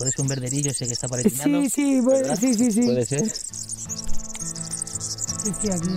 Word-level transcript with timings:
Puede 0.00 0.10
ser 0.12 0.22
un 0.22 0.28
verderillo 0.28 0.70
ese 0.70 0.86
que 0.86 0.94
está 0.94 1.08
por 1.08 1.20
Sí, 1.20 1.28
sí, 1.28 1.68
sí, 1.68 2.00
sí, 2.54 2.72
sí. 2.72 2.82
Puede 2.86 3.04
ser. 3.04 3.28
Sí, 3.28 3.36
sí, 5.60 5.70
aquí. 5.70 5.90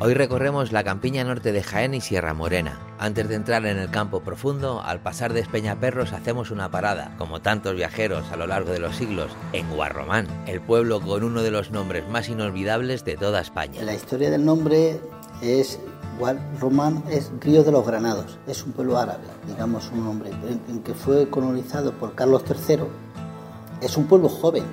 Hoy 0.00 0.14
recorremos 0.14 0.72
la 0.72 0.82
campiña 0.82 1.22
norte 1.22 1.52
de 1.52 1.62
Jaén 1.62 1.94
y 1.94 2.00
Sierra 2.00 2.34
Morena. 2.34 2.80
Antes 2.98 3.28
de 3.28 3.36
entrar 3.36 3.64
en 3.66 3.78
el 3.78 3.92
campo 3.92 4.24
profundo, 4.24 4.82
al 4.82 5.00
pasar 5.00 5.32
de 5.32 5.42
Espeñaperros 5.42 6.12
hacemos 6.12 6.50
una 6.50 6.72
parada, 6.72 7.14
como 7.18 7.40
tantos 7.40 7.76
viajeros 7.76 8.32
a 8.32 8.36
lo 8.36 8.48
largo 8.48 8.72
de 8.72 8.80
los 8.80 8.96
siglos, 8.96 9.30
en 9.52 9.70
Guarromán, 9.70 10.26
el 10.48 10.60
pueblo 10.60 11.00
con 11.00 11.22
uno 11.22 11.44
de 11.44 11.52
los 11.52 11.70
nombres 11.70 12.08
más 12.08 12.28
inolvidables 12.28 13.04
de 13.04 13.16
toda 13.16 13.40
España. 13.40 13.80
La 13.82 13.94
historia 13.94 14.28
del 14.28 14.44
nombre 14.44 14.98
es 15.40 15.78
Guarromán 16.18 17.02
es 17.10 17.30
Río 17.40 17.64
de 17.64 17.72
los 17.72 17.86
Granados, 17.86 18.38
es 18.46 18.64
un 18.64 18.72
pueblo 18.72 18.98
árabe, 18.98 19.24
digamos 19.46 19.90
un 19.92 20.04
nombre, 20.04 20.30
en, 20.68 20.82
que 20.82 20.94
fue 20.94 21.28
colonizado 21.28 21.92
por 21.92 22.14
Carlos 22.14 22.42
III. 22.48 22.84
Es 23.80 23.96
un 23.96 24.06
pueblo 24.06 24.28
joven, 24.28 24.64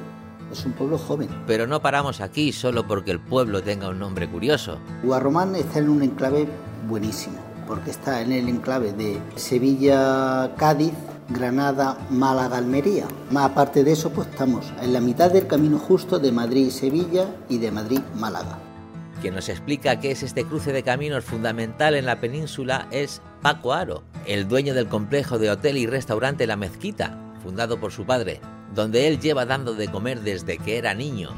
es 0.52 0.66
un 0.66 0.73
pueblo 0.73 0.98
joven. 0.98 1.30
Pero 1.48 1.66
no 1.66 1.81
paramos 1.81 2.22
aquí 2.22 2.52
solo 2.52 2.88
porque 2.88 3.12
el 3.12 3.20
pueblo 3.20 3.64
tenga 3.64 3.90
un 3.90 4.00
nombre 4.00 4.30
curioso. 4.30 4.77
Guarromán 5.04 5.55
está 5.55 5.80
en 5.80 5.90
un 5.90 6.04
enclave 6.04 6.48
buenísimo, 6.88 7.38
porque 7.67 7.89
está 7.89 8.22
en 8.22 8.31
el 8.31 8.48
enclave 8.48 8.94
de 8.94 9.20
Sevilla, 9.36 10.53
Cádiz, 10.58 10.94
Granada, 11.30 11.98
Málaga, 12.12 12.58
Almería. 12.58 13.08
Más 13.31 13.52
aparte 13.52 13.84
de 13.84 13.94
eso, 13.94 14.12
pues 14.12 14.28
estamos 14.28 14.72
en 14.81 14.94
la 14.94 15.02
mitad 15.02 15.31
del 15.31 15.48
camino 15.48 15.80
justo 15.80 16.20
de 16.20 16.31
Madrid, 16.31 16.70
Sevilla 16.70 17.34
y 17.50 17.58
de 17.58 17.72
Madrid, 17.72 18.02
Málaga. 18.16 18.59
Quien 19.21 19.35
nos 19.35 19.49
explica 19.49 19.99
qué 19.99 20.09
es 20.09 20.23
este 20.23 20.45
cruce 20.45 20.73
de 20.73 20.81
caminos 20.81 21.23
fundamental 21.23 21.93
en 21.93 22.07
la 22.07 22.20
península 22.20 22.88
es 22.89 23.21
Paco 23.44 23.71
Aro, 23.71 24.02
el 24.25 24.47
dueño 24.47 24.73
del 24.73 24.88
complejo 24.88 25.38
de 25.38 25.52
hotel 25.52 25.77
y 25.77 25.85
restaurante 25.85 26.47
La 26.47 26.55
Mezquita, 26.55 27.35
fundado 27.44 27.80
por 27.80 27.91
su 27.91 28.03
padre, 28.03 28.41
donde 28.73 29.08
él 29.08 29.19
lleva 29.19 29.45
dando 29.45 29.75
de 29.75 29.89
comer 29.89 30.22
desde 30.22 30.58
que 30.58 30.80
era 30.80 30.95
niño. 30.95 31.30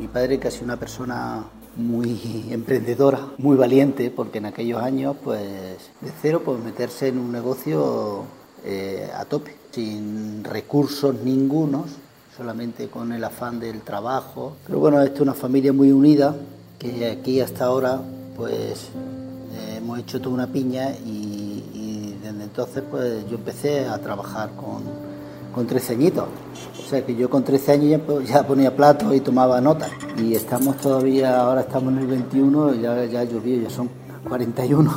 Mi 0.00 0.08
padre 0.08 0.40
que 0.40 0.48
ha 0.48 0.50
sido 0.50 0.64
una 0.64 0.78
persona 0.78 1.44
muy 1.76 2.48
emprendedora, 2.50 3.20
muy 3.38 3.56
valiente, 3.56 4.10
porque 4.10 4.38
en 4.38 4.46
aquellos 4.46 4.82
años, 4.82 5.16
pues 5.22 5.92
de 6.00 6.10
cero, 6.20 6.42
pues 6.44 6.58
meterse 6.58 7.06
en 7.06 7.18
un 7.18 7.30
negocio 7.30 8.24
eh, 8.64 9.08
a 9.16 9.24
tope, 9.26 9.54
sin 9.70 10.42
recursos 10.42 11.14
ningunos, 11.22 11.86
solamente 12.36 12.88
con 12.88 13.12
el 13.12 13.22
afán 13.24 13.60
del 13.60 13.82
trabajo. 13.82 14.56
Pero 14.66 14.78
bueno, 14.78 15.00
esta 15.02 15.16
es 15.16 15.20
una 15.20 15.34
familia 15.34 15.72
muy 15.72 15.92
unida, 15.92 16.34
que 16.78 17.10
aquí 17.10 17.40
hasta 17.40 17.66
ahora, 17.66 18.00
pues 18.36 18.88
eh, 19.54 19.76
hemos 19.78 19.98
hecho 19.98 20.20
toda 20.20 20.34
una 20.34 20.46
piña 20.46 20.90
y, 21.04 22.16
desde 22.22 22.44
entonces, 22.44 22.82
pues 22.88 23.28
yo 23.28 23.36
empecé 23.36 23.86
a 23.86 23.98
trabajar 23.98 24.50
con, 24.50 24.82
con 25.52 25.66
13 25.66 25.94
añitos. 25.94 26.24
O 26.78 26.88
sea 26.88 27.04
que 27.04 27.16
yo 27.16 27.28
con 27.28 27.42
13 27.42 27.72
años 27.72 27.90
ya, 27.90 27.98
pues, 27.98 28.28
ya 28.28 28.46
ponía 28.46 28.74
platos 28.74 29.14
y 29.14 29.20
tomaba 29.20 29.60
notas. 29.60 29.90
Y 30.16 30.34
estamos 30.34 30.76
todavía, 30.76 31.40
ahora 31.40 31.62
estamos 31.62 31.92
en 31.94 31.98
el 31.98 32.06
21, 32.06 32.74
ya, 32.74 33.04
ya 33.06 33.20
ha 33.20 33.24
llovido, 33.24 33.62
ya 33.64 33.70
son 33.70 33.90
41. 34.28 34.90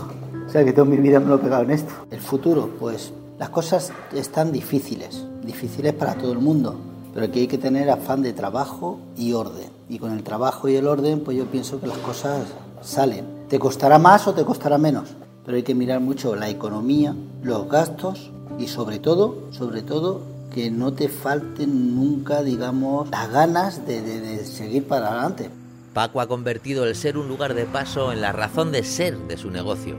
O 0.46 0.50
sea 0.50 0.64
que 0.64 0.72
toda 0.72 0.86
mi 0.86 0.98
vida 0.98 1.20
me 1.20 1.28
lo 1.28 1.36
he 1.36 1.40
pegado 1.40 1.64
en 1.64 1.72
esto. 1.72 1.92
El 2.12 2.22
futuro, 2.22 2.70
pues 2.80 3.12
las 3.40 3.50
cosas 3.50 3.92
están 4.14 4.52
difíciles, 4.52 5.26
difíciles 5.44 5.94
para 5.94 6.14
todo 6.16 6.32
el 6.32 6.40
mundo, 6.40 6.76
pero 7.16 7.28
aquí 7.28 7.40
hay 7.40 7.48
que 7.48 7.58
tener 7.58 7.90
afán 7.90 8.22
de 8.22 8.34
trabajo 8.34 9.00
y 9.16 9.32
orden. 9.32 9.70
Y 9.88 10.00
con 10.00 10.12
el 10.12 10.22
trabajo 10.22 10.68
y 10.68 10.76
el 10.76 10.86
orden, 10.86 11.22
pues 11.22 11.38
yo 11.38 11.46
pienso 11.46 11.80
que 11.80 11.88
las 11.88 11.98
cosas 12.00 12.46
salen. 12.82 13.26
Te 13.48 13.58
costará 13.58 13.98
más 13.98 14.28
o 14.28 14.34
te 14.34 14.44
costará 14.44 14.78
menos, 14.78 15.16
pero 15.46 15.56
hay 15.56 15.64
que 15.64 15.74
mirar 15.74 16.02
mucho 16.02 16.36
la 16.36 16.50
economía, 16.50 17.16
los 17.42 17.70
gastos 17.70 18.32
y 18.60 18.68
sobre 18.68 19.00
todo, 19.00 19.44
sobre 19.52 19.82
todo, 19.82 20.24
que 20.54 20.70
no 20.70 20.92
te 20.92 21.08
falten 21.08 21.96
nunca, 21.96 22.44
digamos, 22.44 23.10
las 23.10 23.32
ganas 23.32 23.88
de, 23.88 24.02
de, 24.02 24.20
de 24.20 24.46
seguir 24.46 24.86
para 24.86 25.08
adelante. 25.08 25.50
Paco 25.94 26.20
ha 26.20 26.28
convertido 26.28 26.84
el 26.84 26.98
ser 26.98 27.18
un 27.18 27.30
lugar 27.30 27.54
de 27.54 27.64
paso 27.64 28.12
en 28.12 28.20
la 28.20 28.34
razón 28.34 28.74
de 28.74 28.84
ser 28.84 29.18
de 29.30 29.38
su 29.38 29.50
negocio. 29.52 29.96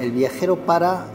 El 0.00 0.10
viajero 0.10 0.66
para, 0.66 1.06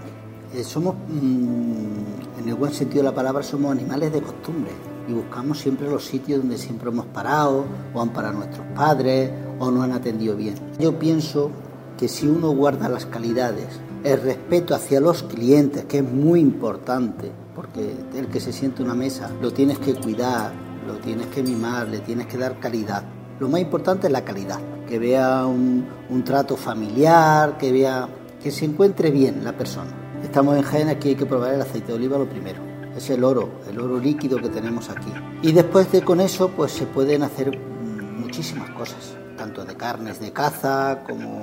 eh, 0.53 0.63
somos, 0.63 0.95
mmm, 1.09 2.39
en 2.39 2.47
el 2.47 2.55
buen 2.55 2.71
sentido 2.71 3.03
de 3.03 3.09
la 3.09 3.15
palabra, 3.15 3.43
somos 3.43 3.73
animales 3.73 4.13
de 4.13 4.21
costumbre 4.21 4.71
y 5.07 5.13
buscamos 5.13 5.59
siempre 5.59 5.89
los 5.89 6.05
sitios 6.05 6.39
donde 6.39 6.57
siempre 6.57 6.89
hemos 6.89 7.05
parado, 7.07 7.65
o 7.93 8.01
han 8.01 8.09
parado 8.09 8.35
nuestros 8.35 8.65
padres, 8.75 9.31
o 9.59 9.71
nos 9.71 9.83
han 9.83 9.91
atendido 9.91 10.35
bien. 10.35 10.55
Yo 10.79 10.97
pienso 10.97 11.51
que 11.97 12.07
si 12.07 12.27
uno 12.27 12.49
guarda 12.51 12.89
las 12.89 13.05
calidades, 13.05 13.67
el 14.03 14.21
respeto 14.21 14.75
hacia 14.75 14.99
los 14.99 15.23
clientes, 15.23 15.85
que 15.85 15.99
es 15.99 16.03
muy 16.03 16.39
importante, 16.39 17.31
porque 17.55 17.95
el 18.15 18.27
que 18.27 18.39
se 18.39 18.51
siente 18.51 18.83
una 18.83 18.93
mesa 18.93 19.29
lo 19.41 19.51
tienes 19.51 19.79
que 19.79 19.93
cuidar, 19.95 20.51
lo 20.87 20.95
tienes 20.95 21.27
que 21.27 21.43
mimar, 21.43 21.87
le 21.87 21.99
tienes 21.99 22.27
que 22.27 22.37
dar 22.37 22.59
calidad. 22.59 23.03
Lo 23.39 23.47
más 23.47 23.61
importante 23.61 24.07
es 24.07 24.13
la 24.13 24.25
calidad, 24.25 24.59
que 24.87 24.99
vea 24.99 25.45
un, 25.45 25.85
un 26.09 26.23
trato 26.23 26.57
familiar, 26.57 27.57
que 27.57 27.71
vea 27.71 28.07
que 28.41 28.51
se 28.51 28.65
encuentre 28.65 29.11
bien 29.11 29.43
la 29.43 29.53
persona. 29.53 29.91
Estamos 30.21 30.57
en 30.57 30.63
Jaén, 30.63 30.89
aquí 30.89 31.09
hay 31.09 31.15
que 31.15 31.25
probar 31.25 31.53
el 31.53 31.61
aceite 31.61 31.87
de 31.87 31.93
oliva 31.93 32.17
lo 32.17 32.27
primero. 32.27 32.72
Es 32.95 33.09
el 33.09 33.23
oro, 33.23 33.49
el 33.69 33.79
oro 33.79 33.99
líquido 33.99 34.37
que 34.37 34.49
tenemos 34.49 34.89
aquí. 34.89 35.11
Y 35.41 35.51
después 35.51 35.91
de 35.91 36.03
con 36.03 36.21
eso, 36.21 36.49
pues 36.49 36.71
se 36.71 36.85
pueden 36.85 37.23
hacer 37.23 37.57
muchísimas 37.59 38.69
cosas, 38.71 39.15
tanto 39.37 39.65
de 39.65 39.75
carnes 39.75 40.19
de 40.19 40.31
caza 40.31 41.03
como 41.07 41.41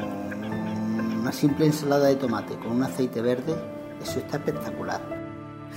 una 1.21 1.33
simple 1.33 1.67
ensalada 1.67 2.07
de 2.07 2.17
tomate 2.17 2.57
con 2.57 2.73
un 2.73 2.83
aceite 2.83 3.21
verde. 3.21 3.55
Eso 4.03 4.21
está 4.21 4.37
espectacular. 4.37 5.01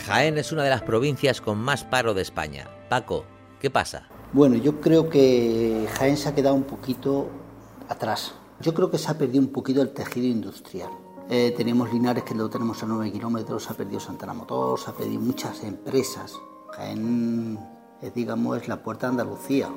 Jaén 0.06 0.38
es 0.38 0.52
una 0.52 0.64
de 0.64 0.70
las 0.70 0.82
provincias 0.82 1.42
con 1.42 1.58
más 1.58 1.84
paro 1.84 2.14
de 2.14 2.22
España. 2.22 2.68
Paco, 2.90 3.26
¿qué 3.60 3.70
pasa? 3.70 4.08
Bueno, 4.32 4.56
yo 4.56 4.80
creo 4.80 5.10
que 5.10 5.88
Jaén 5.98 6.18
se 6.18 6.30
ha 6.30 6.36
quedado 6.36 6.56
un 6.56 6.64
poquito 6.64 7.30
atrás. 7.90 8.34
Yo 8.62 8.74
creo 8.74 8.90
que 8.90 8.98
se 8.98 9.12
ha 9.12 9.18
perdido 9.18 9.42
un 9.42 9.52
poquito 9.52 9.82
el 9.82 9.90
tejido 9.90 10.28
industrial. 10.28 10.90
Eh, 11.36 11.52
tenemos 11.58 11.92
Linares 11.92 12.24
que 12.24 12.36
lo 12.36 12.48
tenemos 12.48 12.84
a 12.84 12.86
9 12.86 13.12
kilómetros, 13.12 13.68
ha 13.72 13.74
perdido 13.74 14.00
Santana 14.00 14.36
Motor, 14.36 14.80
se 14.80 14.92
ha 14.92 14.94
perdido 14.94 15.20
muchas 15.20 15.64
empresas. 15.64 16.40
Jaén, 16.76 17.58
es, 18.04 18.14
digamos, 18.14 18.62
es 18.62 18.68
la 18.68 18.84
puerta 18.84 19.08
de 19.08 19.14
Andalucía. 19.14 19.68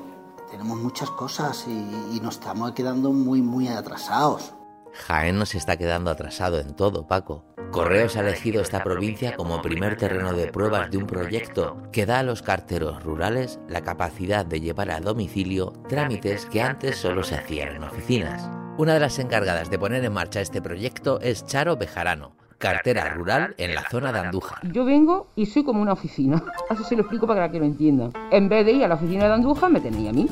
Tenemos 0.51 0.77
muchas 0.77 1.09
cosas 1.09 1.65
y, 1.67 2.15
y 2.15 2.19
nos 2.19 2.35
estamos 2.35 2.73
quedando 2.73 3.11
muy, 3.11 3.41
muy 3.41 3.69
atrasados. 3.69 4.53
Jaén 4.93 5.39
nos 5.39 5.55
está 5.55 5.77
quedando 5.77 6.11
atrasado 6.11 6.59
en 6.59 6.75
todo, 6.75 7.07
Paco. 7.07 7.43
Correos 7.71 8.17
ha 8.17 8.19
elegido 8.19 8.61
esta 8.61 8.83
provincia 8.83 9.35
como 9.35 9.63
primer 9.63 9.97
terreno 9.97 10.33
de 10.33 10.51
pruebas 10.51 10.91
de 10.91 10.97
un 10.97 11.07
proyecto 11.07 11.77
que 11.91 12.05
da 12.05 12.19
a 12.19 12.23
los 12.23 12.43
carteros 12.43 13.03
rurales 13.03 13.59
la 13.67 13.81
capacidad 13.81 14.45
de 14.45 14.61
llevar 14.61 14.91
a 14.91 14.99
domicilio 14.99 15.73
trámites 15.89 16.45
que 16.45 16.61
antes 16.61 16.99
solo 16.99 17.23
se 17.23 17.33
hacían 17.33 17.69
en 17.69 17.83
oficinas. 17.83 18.47
Una 18.77 18.93
de 18.93 18.99
las 18.99 19.17
encargadas 19.17 19.71
de 19.71 19.79
poner 19.79 20.05
en 20.05 20.13
marcha 20.13 20.39
este 20.39 20.61
proyecto 20.61 21.19
es 21.19 21.47
Charo 21.47 21.77
Bejarano, 21.77 22.33
cartera 22.59 23.09
rural 23.09 23.55
en 23.57 23.73
la 23.73 23.81
zona 23.89 24.11
de 24.11 24.19
Andújar. 24.19 24.71
Yo 24.71 24.85
vengo 24.85 25.29
y 25.35 25.47
soy 25.47 25.63
como 25.63 25.81
una 25.81 25.93
oficina, 25.93 26.43
así 26.69 26.83
se 26.83 26.95
lo 26.95 27.01
explico 27.01 27.25
para 27.25 27.49
que 27.49 27.57
lo 27.57 27.65
entiendan. 27.65 28.13
En 28.29 28.47
vez 28.49 28.67
de 28.67 28.73
ir 28.73 28.85
a 28.85 28.87
la 28.87 28.93
oficina 28.93 29.25
de 29.25 29.33
Andújar, 29.33 29.71
me 29.71 29.81
tenéis 29.81 30.09
a 30.09 30.13
mí. 30.13 30.27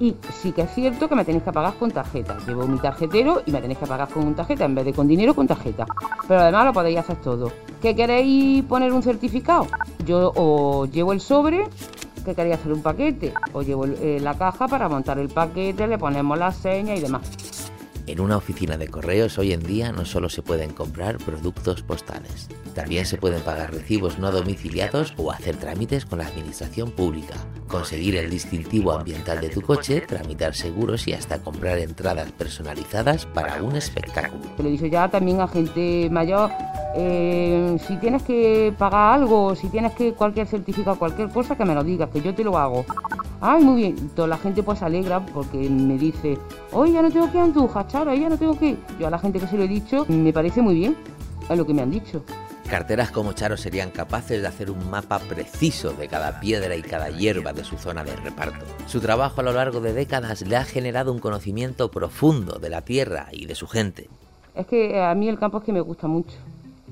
Y 0.00 0.16
sí 0.32 0.52
que 0.52 0.62
es 0.62 0.70
cierto 0.70 1.10
que 1.10 1.14
me 1.14 1.26
tenéis 1.26 1.44
que 1.44 1.52
pagar 1.52 1.74
con 1.74 1.90
tarjeta. 1.90 2.38
Llevo 2.46 2.66
mi 2.66 2.78
tarjetero 2.78 3.42
y 3.44 3.50
me 3.50 3.60
tenéis 3.60 3.78
que 3.80 3.86
pagar 3.86 4.08
con 4.08 4.34
tarjeta 4.34 4.64
en 4.64 4.74
vez 4.74 4.86
de 4.86 4.94
con 4.94 5.06
dinero 5.06 5.34
con 5.34 5.46
tarjeta. 5.46 5.84
Pero 6.26 6.40
además 6.40 6.64
lo 6.64 6.72
podéis 6.72 7.00
hacer 7.00 7.16
todo. 7.16 7.52
¿Qué 7.82 7.94
queréis 7.94 8.64
poner 8.64 8.94
un 8.94 9.02
certificado? 9.02 9.66
Yo 10.06 10.32
os 10.34 10.90
llevo 10.90 11.12
el 11.12 11.20
sobre, 11.20 11.68
que 12.24 12.34
queréis 12.34 12.54
hacer 12.54 12.72
un 12.72 12.80
paquete. 12.80 13.34
O 13.52 13.60
llevo 13.60 13.84
eh, 13.84 14.18
la 14.22 14.32
caja 14.38 14.68
para 14.68 14.88
montar 14.88 15.18
el 15.18 15.28
paquete, 15.28 15.86
le 15.86 15.98
ponemos 15.98 16.38
la 16.38 16.50
seña 16.50 16.94
y 16.94 17.00
demás. 17.00 17.59
En 18.10 18.18
una 18.18 18.36
oficina 18.36 18.76
de 18.76 18.88
correos 18.88 19.38
hoy 19.38 19.52
en 19.52 19.62
día 19.62 19.92
no 19.92 20.04
solo 20.04 20.28
se 20.28 20.42
pueden 20.42 20.72
comprar 20.72 21.18
productos 21.18 21.82
postales, 21.82 22.48
también 22.74 23.06
se 23.06 23.16
pueden 23.16 23.42
pagar 23.42 23.72
recibos 23.72 24.18
no 24.18 24.30
domiciliados 24.30 25.14
o 25.16 25.30
hacer 25.30 25.56
trámites 25.56 26.04
con 26.04 26.18
la 26.18 26.26
administración 26.26 26.90
pública, 26.90 27.34
conseguir 27.68 28.16
el 28.16 28.30
distintivo 28.30 28.92
ambiental 28.92 29.40
de 29.40 29.48
tu 29.48 29.60
coche, 29.60 30.00
tramitar 30.00 30.54
seguros 30.54 31.06
y 31.08 31.12
hasta 31.12 31.38
comprar 31.38 31.78
entradas 31.78 32.32
personalizadas 32.32 33.26
para 33.26 33.62
un 33.62 33.76
espectáculo. 33.76 34.42
Le 34.58 34.68
he 34.68 34.72
dicho 34.72 34.86
ya 34.86 35.08
también 35.08 35.40
a 35.40 35.48
gente 35.48 36.08
mayor, 36.10 36.50
eh, 36.94 37.76
si 37.86 37.96
tienes 37.96 38.22
que 38.22 38.72
pagar 38.78 39.14
algo, 39.14 39.54
si 39.54 39.68
tienes 39.68 39.92
que 39.92 40.12
cualquier 40.12 40.46
certificado, 40.46 40.98
cualquier 40.98 41.28
cosa, 41.30 41.56
que 41.56 41.64
me 41.64 41.74
lo 41.74 41.84
digas, 41.84 42.10
que 42.10 42.20
yo 42.20 42.34
te 42.34 42.44
lo 42.44 42.58
hago. 42.58 42.84
Ay, 43.40 43.64
muy 43.64 43.82
bien. 43.82 44.10
Toda 44.10 44.28
la 44.28 44.36
gente 44.36 44.62
pues 44.62 44.80
se 44.80 44.84
alegra 44.84 45.24
porque 45.24 45.56
me 45.56 45.96
dice, 45.96 46.36
hoy 46.72 46.92
ya 46.92 47.02
no 47.02 47.10
tengo 47.10 47.30
que 47.30 47.38
ir 47.38 47.42
a 47.42 48.14
ya 48.14 48.28
no 48.28 48.36
tengo 48.36 48.58
que. 48.58 48.76
Yo 48.98 49.06
a 49.06 49.10
la 49.10 49.18
gente 49.18 49.40
que 49.40 49.46
se 49.46 49.56
lo 49.56 49.64
he 49.64 49.68
dicho, 49.68 50.04
me 50.08 50.32
parece 50.32 50.60
muy 50.60 50.74
bien, 50.74 50.96
es 51.48 51.56
lo 51.56 51.66
que 51.66 51.72
me 51.72 51.82
han 51.82 51.90
dicho. 51.90 52.22
Carteras 52.70 53.10
como 53.10 53.32
Charo 53.32 53.56
serían 53.56 53.90
capaces 53.90 54.40
de 54.40 54.46
hacer 54.46 54.70
un 54.70 54.88
mapa 54.88 55.18
preciso 55.18 55.90
de 55.92 56.06
cada 56.06 56.38
piedra 56.38 56.76
y 56.76 56.82
cada 56.82 57.10
hierba 57.10 57.52
de 57.52 57.64
su 57.64 57.76
zona 57.76 58.04
de 58.04 58.14
reparto. 58.14 58.64
Su 58.86 59.00
trabajo 59.00 59.40
a 59.40 59.42
lo 59.44 59.52
largo 59.52 59.80
de 59.80 59.92
décadas 59.92 60.42
le 60.42 60.54
ha 60.54 60.62
generado 60.62 61.12
un 61.12 61.18
conocimiento 61.18 61.90
profundo 61.90 62.60
de 62.60 62.70
la 62.70 62.82
tierra 62.82 63.26
y 63.32 63.46
de 63.46 63.56
su 63.56 63.66
gente. 63.66 64.08
Es 64.54 64.68
que 64.68 65.02
a 65.02 65.12
mí 65.16 65.28
el 65.28 65.36
campo 65.36 65.58
es 65.58 65.64
que 65.64 65.72
me 65.72 65.80
gusta 65.80 66.06
mucho. 66.06 66.36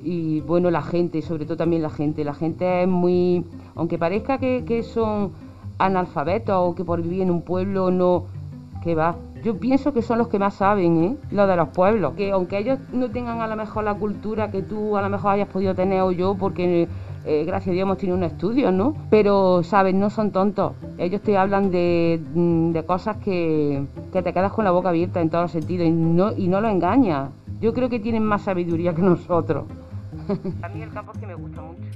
y 0.02 0.40
bueno, 0.40 0.68
la 0.72 0.82
gente, 0.82 1.22
sobre 1.22 1.44
todo 1.44 1.58
también 1.58 1.82
la 1.82 1.90
gente. 1.90 2.24
La 2.24 2.34
gente 2.34 2.82
es 2.82 2.88
muy, 2.88 3.44
aunque 3.76 3.98
parezca 3.98 4.38
que, 4.38 4.64
que 4.66 4.82
son 4.82 5.30
analfabetos 5.78 6.56
o 6.58 6.74
que 6.74 6.84
por 6.84 7.02
vivir 7.02 7.22
en 7.22 7.30
un 7.30 7.42
pueblo 7.42 7.92
no, 7.92 8.26
que 8.82 8.96
va. 8.96 9.14
Yo 9.42 9.58
pienso 9.58 9.92
que 9.92 10.02
son 10.02 10.18
los 10.18 10.28
que 10.28 10.38
más 10.38 10.54
saben, 10.54 11.04
¿eh? 11.04 11.16
Lo 11.30 11.46
de 11.46 11.56
los 11.56 11.68
pueblos. 11.68 12.14
Que 12.14 12.32
aunque 12.32 12.58
ellos 12.58 12.78
no 12.92 13.10
tengan 13.10 13.40
a 13.40 13.46
lo 13.46 13.56
mejor 13.56 13.84
la 13.84 13.94
cultura 13.94 14.50
que 14.50 14.62
tú 14.62 14.96
a 14.96 15.02
lo 15.02 15.08
mejor 15.08 15.32
hayas 15.32 15.48
podido 15.48 15.74
tener 15.74 16.02
o 16.02 16.12
yo, 16.12 16.34
porque 16.34 16.88
eh, 17.24 17.44
gracias 17.44 17.68
a 17.68 17.72
Dios 17.72 17.82
hemos 17.82 17.98
tenido 17.98 18.16
un 18.16 18.24
estudio, 18.24 18.72
¿no? 18.72 18.94
Pero, 19.10 19.62
¿sabes? 19.62 19.94
No 19.94 20.10
son 20.10 20.30
tontos. 20.32 20.72
Ellos 20.98 21.20
te 21.22 21.36
hablan 21.36 21.70
de, 21.70 22.20
mm, 22.34 22.72
de 22.72 22.84
cosas 22.84 23.16
que, 23.18 23.84
que, 24.12 24.22
te 24.22 24.32
quedas 24.32 24.52
con 24.52 24.64
la 24.64 24.70
boca 24.70 24.88
abierta 24.88 25.20
en 25.20 25.30
todos 25.30 25.44
los 25.44 25.52
sentidos 25.52 25.86
y 25.86 25.90
no, 25.90 26.32
y 26.36 26.48
no 26.48 26.60
lo 26.60 26.68
engañas. 26.68 27.30
Yo 27.60 27.74
creo 27.74 27.88
que 27.88 28.00
tienen 28.00 28.24
más 28.24 28.42
sabiduría 28.42 28.94
que 28.94 29.02
nosotros. 29.02 29.64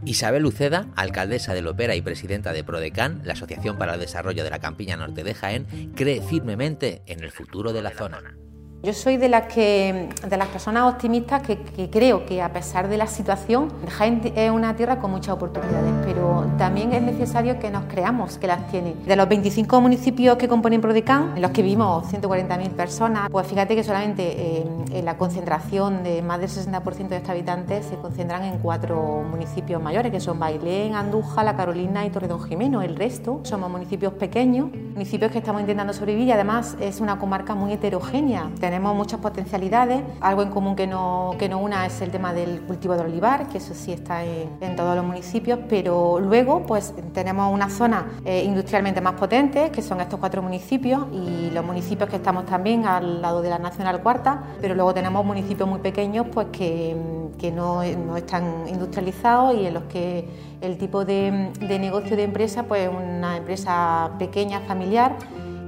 Isabel 0.05 0.47
Uceda, 0.47 0.89
alcaldesa 0.97 1.55
de 1.55 1.63
Lopera 1.63 1.95
y 1.95 2.03
presidenta 2.03 2.53
de 2.53 2.65
Prodecan, 2.65 3.21
la 3.25 3.35
Asociación 3.35 3.79
para 3.79 3.95
el 3.95 4.01
Desarrollo 4.01 4.45
de 4.45 4.51
la 4.51 4.59
Campiña 4.59 4.97
Norte 4.97 5.25
de 5.25 5.35
Jaén, 5.35 5.93
cree 5.95 6.21
firmemente 6.21 7.03
en 7.07 7.23
el 7.23 7.31
futuro 7.31 7.73
de 7.73 7.83
la 7.83 7.91
zona. 7.91 8.37
Yo 8.85 8.93
soy 8.93 9.17
de 9.17 9.29
las, 9.29 9.43
que, 9.43 10.09
de 10.29 10.37
las 10.37 10.49
personas 10.49 10.93
optimistas 10.93 11.41
que, 11.43 11.57
creo 11.89 12.27
que 12.27 12.43
a 12.43 12.53
pesar 12.53 12.89
de 12.89 12.97
la 12.97 13.07
situación, 13.07 13.69
Jaén 13.89 14.33
es 14.35 14.51
una 14.51 14.75
tierra 14.75 14.99
con 14.99 15.13
muchas 15.13 15.37
oportunidades, 15.37 15.93
pero 16.05 16.47
también 16.59 16.93
es 16.93 17.01
necesario 17.01 17.61
que 17.61 17.71
nos 17.71 17.85
creamos 17.85 18.39
que 18.39 18.49
las 18.49 18.67
tiene. 18.73 18.95
De 19.07 19.15
los 19.15 19.29
25 19.29 19.81
municipios 19.81 20.37
que 20.37 20.49
componen 20.49 20.81
Prodecán, 20.81 21.35
en 21.37 21.43
los 21.43 21.53
que 21.53 21.63
vivimos 21.63 22.13
140.000 22.13 22.71
personas, 22.71 23.29
pues 23.31 23.47
fíjate 23.47 23.77
que 23.77 23.85
solamente 23.85 24.25
eh, 24.37 25.03
la 25.05 25.17
concentración 25.17 26.03
de 26.03 26.21
más 26.21 26.41
del 26.41 26.49
60% 26.49 27.07
de 27.07 27.17
estos 27.19 27.31
habitantes 27.31 27.87
se 27.87 27.95
concentran 27.95 28.43
en 28.43 28.59
cuatro 28.59 29.23
municipios 29.31 29.81
mayores, 29.81 30.11
que 30.11 30.19
son 30.19 30.41
Bailén, 30.41 30.97
Andújar, 30.97 31.45
La 31.45 31.57
Carolina 31.57 32.05
y 32.05 32.11
Torredón 32.11 32.43
Jimeno. 32.43 32.83
El 32.83 32.97
resto 32.97 33.43
somos 33.45 33.71
municipios 33.71 34.15
pequeños, 34.15 34.71
municipios 34.73 35.31
que 35.31 35.39
estamos 35.39 35.61
intentando 35.61 35.93
sobrevivir 35.93 36.27
y 36.27 36.33
además 36.33 36.77
es 36.81 37.01
una 37.01 37.21
comarca 37.21 37.55
muy 37.55 37.73
heterogénea 37.73 38.51
tenemos 38.73 38.97
muchas 38.97 39.21
potencialidades. 39.21 40.03
Algo 40.23 40.41
en 40.41 40.49
común 40.49 40.75
que 40.75 40.87
no, 40.87 41.35
que 41.39 41.47
no 41.47 41.59
una 41.59 41.85
es 41.85 42.01
el 42.01 42.11
tema 42.11 42.33
del 42.33 42.63
cultivo 42.63 42.95
del 42.95 43.05
olivar, 43.05 43.47
que 43.49 43.59
eso 43.59 43.75
sí 43.75 43.93
está 43.93 44.25
en, 44.25 44.77
todos 44.77 44.97
los 44.97 45.05
municipios, 45.05 45.59
pero 45.69 46.19
luego 46.19 46.65
pues 46.67 46.95
tenemos 47.13 47.53
una 47.53 47.69
zona 47.69 48.07
eh, 48.25 48.43
industrialmente 48.47 49.03
más 49.03 49.13
potente, 49.13 49.71
que 49.71 49.83
son 49.83 50.01
estos 50.01 50.19
cuatro 50.19 50.41
municipios, 50.41 51.05
y 51.13 51.51
los 51.51 51.63
municipios 51.63 52.09
que 52.09 52.17
estamos 52.17 52.47
también 52.47 52.87
al 52.87 53.21
lado 53.21 53.43
de 53.43 53.51
la 53.51 53.59
Nacional 53.59 54.03
Cuarta, 54.03 54.43
pero 54.63 54.75
luego 54.75 54.95
tenemos 54.95 55.23
municipios 55.23 55.69
muy 55.69 55.81
pequeños 55.81 56.29
pues 56.33 56.47
que, 56.51 56.97
que 57.39 57.53
no, 57.53 57.85
no 57.85 58.17
están 58.17 58.67
industrializados 58.69 59.55
y 59.55 59.67
en 59.67 59.75
los 59.75 59.83
que 59.83 60.27
el 60.63 60.79
tipo 60.79 61.05
de, 61.05 61.53
de 61.61 61.79
negocio 61.79 62.17
de 62.17 62.23
empresa 62.23 62.63
pues 62.63 62.89
una 62.89 63.37
empresa 63.37 64.13
pequeña, 64.19 64.61
familiar, 64.61 65.19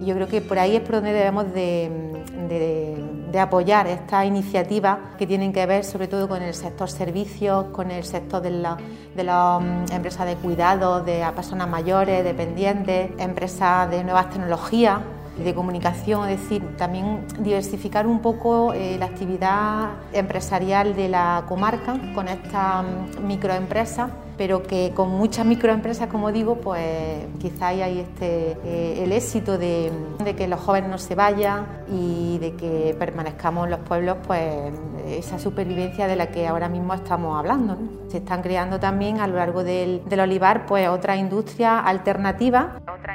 y 0.00 0.06
yo 0.06 0.14
creo 0.14 0.26
que 0.26 0.40
por 0.40 0.58
ahí 0.58 0.76
es 0.76 0.80
por 0.80 0.94
donde 0.94 1.12
debemos 1.12 1.52
de 1.52 2.13
de, 2.48 3.40
apoyar 3.40 3.88
estas 3.88 4.26
iniciativas 4.26 4.98
que 5.18 5.26
tienen 5.26 5.52
que 5.52 5.66
ver 5.66 5.84
sobre 5.84 6.06
todo 6.06 6.28
con 6.28 6.40
el 6.40 6.54
sector 6.54 6.88
servicios, 6.88 7.66
con 7.72 7.90
el 7.90 8.04
sector 8.04 8.40
de, 8.40 8.50
las 8.50 9.60
mm, 9.60 9.92
empresas 9.92 10.26
de 10.26 10.36
cuidado, 10.36 11.02
de 11.02 11.24
personas 11.34 11.68
mayores, 11.68 12.22
dependientes, 12.22 13.10
empresas 13.18 13.90
de 13.90 14.04
nuevas 14.04 14.30
tecnologías 14.30 15.00
de 15.36 15.54
comunicación, 15.54 16.28
es 16.28 16.40
decir, 16.40 16.76
también 16.76 17.26
diversificar 17.40 18.06
un 18.06 18.20
poco 18.20 18.72
eh, 18.72 18.96
la 18.98 19.06
actividad 19.06 19.90
empresarial 20.12 20.94
de 20.94 21.08
la 21.08 21.44
comarca 21.48 21.98
con 22.14 22.28
estas 22.28 22.84
mm, 22.84 23.26
microempresas 23.26 24.10
pero 24.36 24.62
que 24.62 24.92
con 24.94 25.10
muchas 25.10 25.46
microempresas, 25.46 26.08
como 26.08 26.32
digo, 26.32 26.56
pues 26.56 27.24
quizá 27.38 27.68
hay 27.68 28.00
este, 28.00 28.56
eh, 28.64 29.04
el 29.04 29.12
éxito 29.12 29.58
de, 29.58 29.92
que 30.36 30.48
los 30.48 30.60
jóvenes 30.60 30.90
no 30.90 30.98
se 30.98 31.14
vayan 31.14 31.66
y 31.88 32.38
de 32.38 32.54
que 32.54 32.96
permanezcamos 32.98 33.66
en 33.66 33.70
los 33.70 33.80
pueblos, 33.80 34.16
pues 34.26 34.72
esa 35.06 35.38
supervivencia 35.38 36.06
de 36.06 36.16
la 36.16 36.28
que 36.28 36.46
ahora 36.46 36.68
mismo 36.68 36.94
estamos 36.94 37.38
hablando. 37.38 37.76
Se 38.08 38.18
están 38.18 38.42
creando 38.42 38.80
también 38.80 39.20
a 39.20 39.26
lo 39.26 39.36
largo 39.36 39.62
del, 39.62 40.02
olivar 40.20 40.66
pues 40.66 40.88
otra 40.88 41.16
industria 41.16 41.80
alternativa. 41.80 42.80
Otra 42.82 43.13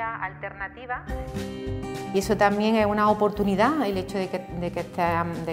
alternativa 0.00 1.04
y 2.12 2.18
eso 2.18 2.36
también 2.36 2.74
es 2.74 2.86
una 2.86 3.08
oportunidad, 3.08 3.86
el 3.86 3.96
hecho 3.96 4.18
de 4.18 4.28
que, 4.28 4.38
de 4.38 4.72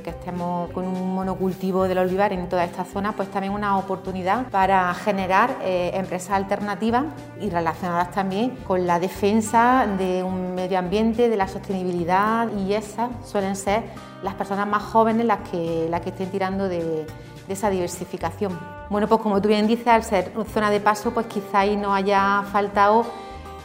que, 0.02 0.10
estemos 0.10 0.72
con 0.72 0.86
un 0.86 1.14
monocultivo 1.14 1.88
del 1.88 2.00
olivar 2.00 2.34
en 2.34 2.50
toda 2.50 2.64
esta 2.64 2.84
zona, 2.84 3.12
pues 3.12 3.30
también 3.30 3.54
una 3.54 3.78
oportunidad 3.78 4.48
para 4.50 4.92
generar 4.96 5.58
eh, 5.62 5.92
empresas 5.94 6.32
alternativas 6.32 7.06
y 7.40 7.52
relacionadas 7.52 8.10
también 8.10 8.56
con 8.66 8.88
la 8.88 9.00
defensa 9.00 9.86
de 10.00 10.24
un 10.24 10.56
medio 10.56 10.80
ambiente, 10.80 11.30
de 11.30 11.38
la 11.38 11.48
sostenibilidad 11.48 12.48
y 12.52 12.74
esas 12.74 13.12
suelen 13.24 13.56
ser 13.56 13.84
las 14.24 14.34
personas 14.34 14.68
más 14.68 14.82
jóvenes 14.82 15.28
las 15.28 15.48
que, 15.50 15.86
las 15.92 16.02
que 16.02 16.10
estén 16.10 16.32
tirando 16.32 16.68
de, 16.68 17.06
de 17.48 17.54
esa 17.54 17.70
diversificación. 17.70 18.60
Bueno, 18.90 19.08
pues 19.08 19.22
como 19.22 19.40
tú 19.42 19.50
bien 19.50 19.68
dices, 19.68 19.88
al 19.88 20.04
ser 20.04 20.32
zona 20.52 20.72
de 20.72 20.80
paso, 20.80 21.12
pues 21.12 21.28
quizá 21.28 21.60
ahí 21.60 21.78
no 21.78 21.94
haya 21.94 22.44
faltado 22.52 23.06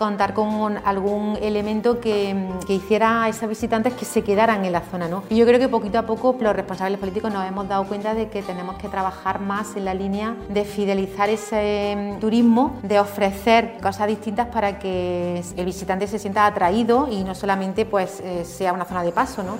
contar 0.03 0.35
con 0.35 0.79
algún 0.85 1.39
elemento 1.41 2.01
que, 2.01 2.35
hiciera 2.67 3.23
a 3.23 3.29
esos 3.29 3.49
visitantes 3.49 3.93
que 3.95 4.05
se 4.05 4.25
quedaran 4.25 4.65
en 4.65 4.73
la 4.73 4.81
zona. 4.81 5.07
¿no? 5.07 5.23
Y 5.31 5.37
yo 5.37 5.47
creo 5.47 5.61
que 5.61 5.69
poquito 5.69 5.99
a 5.99 6.03
poco 6.03 6.37
los 6.41 6.57
responsables 6.57 6.99
políticos 6.99 7.33
nos 7.33 7.47
hemos 7.47 7.69
dado 7.69 7.85
cuenta 7.85 8.13
de 8.13 8.29
que 8.29 8.43
tenemos 8.43 8.77
que 8.79 8.89
trabajar 8.89 9.41
más 9.41 9.77
en 9.77 9.85
la 9.85 9.95
línea 9.95 10.35
de 10.49 10.65
fidelizar 10.65 11.31
ese 11.31 12.17
mm, 12.17 12.19
turismo, 12.19 12.81
de 12.83 12.99
ofrecer 12.99 13.79
cosas 13.81 14.09
distintas 14.09 14.49
para 14.49 14.81
que 14.81 15.41
el 15.57 15.65
visitante 15.65 16.09
se 16.09 16.19
sienta 16.19 16.47
atraído 16.47 17.07
y 17.09 17.23
no 17.23 17.37
solamente 17.37 17.87
pues, 17.87 18.19
eh, 18.21 18.45
sea 18.45 18.73
una 18.73 18.85
zona 18.85 19.05
de 19.05 19.13
paso. 19.13 19.45
¿no? 19.45 19.57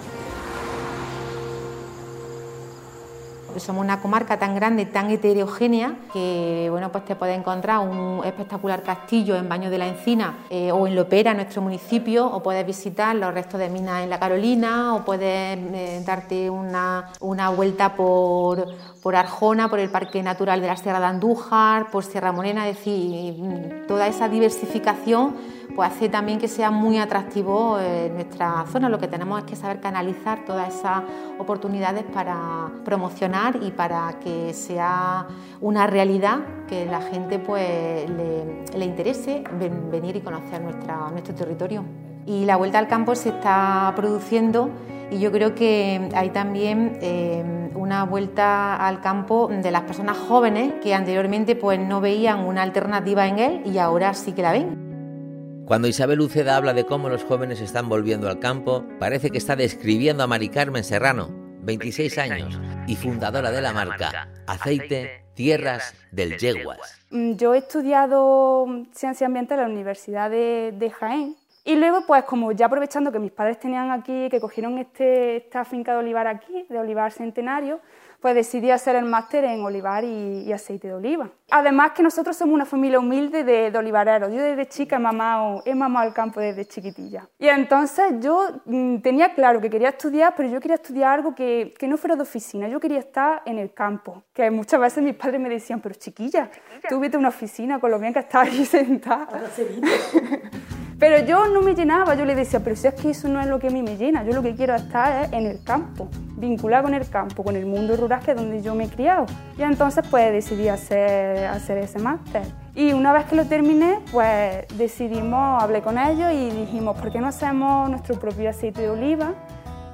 Somos 3.57 3.85
una 3.85 4.01
comarca 4.01 4.39
tan 4.39 4.55
grande, 4.55 4.87
tan 4.87 5.11
heterogénea, 5.11 5.97
que 6.13 6.69
bueno, 6.71 6.91
pues 6.91 7.05
te 7.05 7.17
puedes 7.17 7.39
encontrar 7.39 7.81
un 7.81 8.23
espectacular 8.25 8.83
castillo 8.83 9.37
en 9.37 9.49
Baño 9.49 9.71
de 9.71 9.79
la 9.79 9.89
Encina 9.89 10.39
eh, 10.51 10.73
o 10.73 10.87
en 10.87 10.95
Lopera, 10.95 11.35
nuestro 11.35 11.63
municipio, 11.63 12.27
o 12.27 12.43
puedes 12.43 12.67
visitar 12.67 13.15
los 13.17 13.33
restos 13.33 13.61
de 13.61 13.69
minas 13.69 14.03
en 14.03 14.11
la 14.11 14.19
Carolina, 14.19 14.95
o 14.95 15.05
puedes 15.05 15.59
eh, 15.59 16.03
darte 16.05 16.51
una, 16.51 17.11
una 17.21 17.51
vuelta 17.51 17.95
por, 17.95 18.67
por 19.03 19.17
Arjona, 19.17 19.69
por 19.69 19.81
el 19.81 19.91
Parque 19.91 20.23
Natural 20.23 20.61
de 20.61 20.69
la 20.69 20.77
Sierra 20.77 21.01
de 21.01 21.07
Andújar, 21.07 21.91
por 21.91 22.05
Sierra 22.05 22.31
Morena, 22.31 22.69
es 22.69 22.77
decir, 22.77 23.85
toda 23.89 24.07
esa 24.07 24.29
diversificación 24.29 25.35
pues 25.75 25.91
hace 25.91 26.09
también 26.09 26.39
que 26.39 26.49
sea 26.49 26.71
muy 26.71 26.99
atractivo 26.99 27.79
eh, 27.81 28.11
nuestra 28.13 28.65
zona. 28.71 28.89
Lo 28.89 28.99
que 28.99 29.09
tenemos 29.09 29.41
es 29.41 29.45
que 29.45 29.57
saber 29.57 29.81
canalizar 29.81 30.45
todas 30.45 30.75
esas 30.75 31.03
oportunidades 31.39 32.05
para 32.05 32.71
promocionar 32.85 33.59
y 33.63 33.71
para 33.71 34.19
que 34.23 34.55
sea 34.55 35.27
una 35.61 35.87
realidad 35.87 36.41
que 36.69 36.87
la 36.87 37.01
gente 37.01 37.39
pues 37.39 38.09
le, 38.09 38.85
interese 38.85 39.43
venir 39.91 40.15
y 40.17 40.21
conocer 40.21 40.61
nuestro 40.61 41.35
territorio. 41.35 41.85
Y 42.27 42.45
la 42.45 42.57
vuelta 42.57 42.79
al 42.79 42.87
campo 42.87 43.15
se 43.15 43.31
está 43.31 43.93
produciendo 43.97 44.71
y 45.11 45.19
yo 45.19 45.33
creo 45.33 45.55
que 45.55 46.09
hay 46.15 46.31
también 46.31 46.99
eh, 47.01 47.62
una 47.83 48.05
vuelta 48.05 48.77
al 48.77 49.01
campo 49.01 49.49
de 49.49 49.71
las 49.73 49.83
personas 49.83 50.17
jóvenes 50.17 50.75
que 50.81 50.95
anteriormente 50.95 51.57
pues 51.57 51.81
no 51.81 52.01
veían 52.01 52.47
una 52.47 52.63
alternativa 52.63 53.27
en 53.27 53.39
él 53.41 53.63
y 53.67 53.79
ahora 53.79 54.15
sí 54.15 54.33
que 54.33 54.43
la 54.43 54.53
ven. 54.53 55.65
Cuando 55.67 55.89
Isabel 55.89 56.21
Uceda 56.21 56.57
habla 56.57 56.75
de 56.75 56.87
cómo 56.87 57.09
los 57.09 57.25
jóvenes 57.25 57.61
están 57.61 57.89
volviendo 57.89 58.29
al 58.29 58.39
campo, 58.39 58.85
parece 59.01 59.31
que 59.31 59.39
está 59.39 59.57
describiendo 59.57 60.23
a 60.23 60.29
Mari 60.29 60.49
Carmen 60.49 60.85
Serrano, 60.85 61.29
26 61.63 62.19
años, 62.19 62.61
y 62.87 62.95
fundadora 62.95 63.51
de 63.51 63.61
la 63.61 63.73
marca 63.73 64.29
Aceite 64.47 65.25
Tierras 65.35 65.95
del 66.13 66.37
Yeguas. 66.37 66.79
Mm, 67.11 67.33
yo 67.33 67.55
he 67.55 67.59
estudiado 67.59 68.67
ciencia 68.93 69.27
ambiental 69.27 69.59
en 69.59 69.65
la 69.67 69.73
Universidad 69.73 70.31
de, 70.31 70.93
Jaén 70.99 71.37
y 71.65 71.77
luego, 71.77 72.05
pues 72.07 72.25
como 72.25 72.51
ya 72.53 72.67
aprovechando 72.67 73.13
que 73.13 73.21
mis 73.21 73.31
padres 73.31 73.59
tenían 73.59 73.91
aquí, 73.93 74.29
que 74.31 74.41
cogieron 74.41 74.79
este, 74.79 75.37
esta 75.37 75.65
finca 75.65 75.93
de 75.93 75.99
olivar 75.99 76.27
aquí, 76.27 76.67
de 76.69 76.79
olivar 76.79 77.13
centenario, 77.13 77.81
pues 78.23 78.37
decidí 78.37 78.71
hacer 78.71 78.95
el 78.95 79.05
máster 79.05 79.45
en 79.45 79.61
olivar 79.63 80.05
y, 80.05 80.53
aceite 80.53 80.89
de 80.89 80.95
oliva. 80.95 81.29
Además 81.51 81.91
que 81.91 82.05
nosotros 82.05 82.37
somos 82.37 82.55
una 82.55 82.65
familia 82.65 83.01
humilde 83.01 83.43
de, 83.43 83.77
olivareros. 83.77 84.33
Yo 84.33 84.41
desde 84.41 84.67
chica 84.67 84.97
he 84.97 84.99
mamado, 85.01 85.63
he 85.67 85.75
mamado 85.75 86.07
al 86.07 86.15
campo 86.15 86.41
desde 86.41 86.65
chiquitilla. 86.65 87.29
Y 87.39 87.49
entonces 87.49 88.15
yo 88.21 88.63
mm, 88.65 88.99
tenía 88.99 89.35
claro 89.35 89.61
que 89.61 89.69
quería 89.69 89.89
estudiar, 89.91 90.35
pero 90.37 90.49
yo 90.49 90.61
quería 90.61 90.77
estudiar 90.77 91.19
algo 91.19 91.35
que, 91.35 91.75
que, 91.77 91.89
no 91.89 91.97
fuera 91.97 92.15
de 92.15 92.23
oficina. 92.23 92.69
Yo 92.69 92.79
quería 92.79 93.01
estar 93.01 93.43
en 93.45 93.59
el 93.59 93.75
campo. 93.75 94.23
Que 94.33 94.51
muchas 94.51 94.81
veces 94.81 95.03
mis 95.03 95.17
padres 95.17 95.41
me 95.41 95.49
decían, 95.49 95.81
pero 95.81 95.97
chiquilla, 95.97 96.49
tú 96.89 97.01
vete 97.01 97.17
a 97.17 97.19
una 97.19 97.31
oficina 97.31 97.81
con 97.81 97.91
lo 97.91 97.99
bien 97.99 98.13
que 98.13 98.21
estás 98.21 98.49
ahí 98.49 98.65
sentada. 98.65 99.29
Pero 101.03 101.27
yo 101.27 101.49
no 101.49 101.63
me 101.63 101.75
llenaba, 101.75 102.15
yo 102.15 102.25
le 102.25 102.37
decía, 102.37 102.61
pero 102.61 102.77
si 102.77 102.87
es 102.87 102.95
que 102.95 103.11
eso 103.11 103.27
no 103.27 103.41
es 103.41 103.49
lo 103.49 103.59
que 103.59 103.67
a 103.67 103.71
mí 103.71 103.83
me 103.83 103.97
llena, 103.97 104.23
yo 104.23 104.33
lo 104.35 104.41
que 104.41 104.55
quiero 104.55 104.77
estar 104.77 105.25
es 105.25 105.33
en 105.33 105.47
el 105.49 105.61
campo, 105.65 106.07
vinculada 106.37 106.85
con 106.85 106.95
el 106.95 107.11
campo, 107.11 107.43
con 107.43 107.57
el 107.57 107.67
mundo 107.67 107.97
rural 107.97 108.21
que 108.21 108.31
es 108.31 108.37
donde 108.37 108.63
yo 108.63 108.77
me 108.77 108.85
he 108.85 108.89
criado. 108.89 109.27
Y 109.59 109.63
entonces 109.63 110.07
pues 110.09 110.31
decidí 110.31 110.69
hacer, 110.69 111.47
hacer 111.47 111.79
ese 111.79 111.99
máster. 111.99 112.43
Y 112.77 112.93
una 112.93 113.13
vez 113.13 113.25
que 113.25 113.35
lo 113.35 113.47
terminé, 113.47 113.99
pues 114.13 114.65
decidimos, 114.79 115.61
hablé 115.61 115.83
con 115.83 115.99
ellos 115.99 116.33
y 116.33 116.51
dijimos, 116.51 116.97
¿por 116.97 117.11
qué 117.11 117.19
no 117.19 117.27
hacemos 117.27 117.91
nuestro 117.91 118.15
propio 118.21 118.51
aceite 118.51 118.83
de 118.83 118.91
oliva 118.91 119.35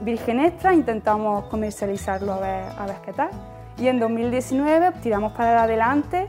virgen 0.02 0.40
extra? 0.40 0.74
Intentamos 0.74 1.46
comercializarlo 1.46 2.34
a 2.34 2.38
ver, 2.40 2.64
a 2.78 2.84
ver 2.84 2.96
qué 3.02 3.14
tal. 3.14 3.30
Y 3.78 3.88
en 3.88 3.98
2019 3.98 4.92
tiramos 5.00 5.32
para 5.32 5.62
adelante 5.62 6.28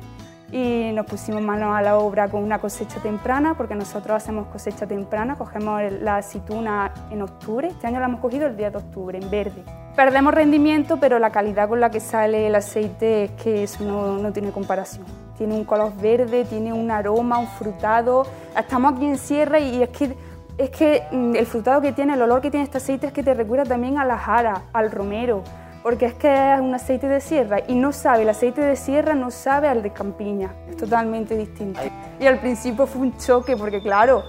y 0.51 0.91
nos 0.93 1.05
pusimos 1.05 1.41
manos 1.41 1.75
a 1.75 1.81
la 1.81 1.97
obra 1.97 2.27
con 2.27 2.43
una 2.43 2.59
cosecha 2.59 2.99
temprana, 2.99 3.53
porque 3.55 3.75
nosotros 3.75 4.17
hacemos 4.17 4.47
cosecha 4.47 4.87
temprana, 4.87 5.35
cogemos 5.35 5.81
la 6.01 6.17
aceituna 6.17 6.91
en 7.11 7.21
octubre, 7.21 7.67
este 7.67 7.87
año 7.87 7.99
la 7.99 8.05
hemos 8.05 8.19
cogido 8.19 8.47
el 8.47 8.57
día 8.57 8.71
de 8.71 8.77
octubre, 8.77 9.17
en 9.17 9.29
verde. 9.29 9.63
Perdemos 9.95 10.33
rendimiento, 10.33 10.97
pero 10.97 11.19
la 11.19 11.31
calidad 11.31 11.67
con 11.67 11.79
la 11.79 11.91
que 11.91 11.99
sale 11.99 12.47
el 12.47 12.55
aceite 12.55 13.25
es 13.25 13.31
que 13.31 13.63
eso 13.63 13.83
no, 13.83 14.17
no 14.17 14.31
tiene 14.31 14.51
comparación. 14.51 15.05
Tiene 15.37 15.55
un 15.55 15.65
color 15.65 15.93
verde, 15.95 16.45
tiene 16.45 16.73
un 16.73 16.89
aroma, 16.91 17.37
un 17.37 17.47
frutado. 17.47 18.25
Estamos 18.57 18.93
aquí 18.93 19.05
en 19.05 19.17
Sierra 19.17 19.59
y 19.59 19.83
es 19.83 19.89
que 19.89 20.15
es 20.57 20.69
que 20.71 21.03
mm, 21.11 21.35
el 21.35 21.45
frutado 21.45 21.79
que 21.79 21.93
tiene, 21.93 22.13
el 22.13 22.21
olor 22.21 22.41
que 22.41 22.51
tiene 22.51 22.65
este 22.65 22.77
aceite 22.77 23.07
es 23.07 23.13
que 23.13 23.23
te 23.23 23.33
recuerda 23.33 23.63
también 23.63 23.97
a 23.97 24.03
la 24.03 24.17
jara, 24.17 24.63
al 24.73 24.91
romero 24.91 25.43
porque 25.83 26.07
es 26.07 26.13
que 26.13 26.53
es 26.53 26.59
un 26.59 26.73
aceite 26.73 27.07
de 27.07 27.21
sierra 27.21 27.59
y 27.67 27.75
no 27.75 27.91
sabe, 27.91 28.23
el 28.23 28.29
aceite 28.29 28.61
de 28.61 28.75
sierra 28.75 29.15
no 29.15 29.31
sabe 29.31 29.67
al 29.67 29.81
de 29.81 29.91
campiña, 29.91 30.53
es 30.69 30.77
totalmente 30.77 31.37
distinto. 31.37 31.79
Y 32.19 32.27
al 32.27 32.39
principio 32.39 32.85
fue 32.85 33.01
un 33.01 33.17
choque 33.17 33.55
porque 33.55 33.81
claro, 33.81 34.23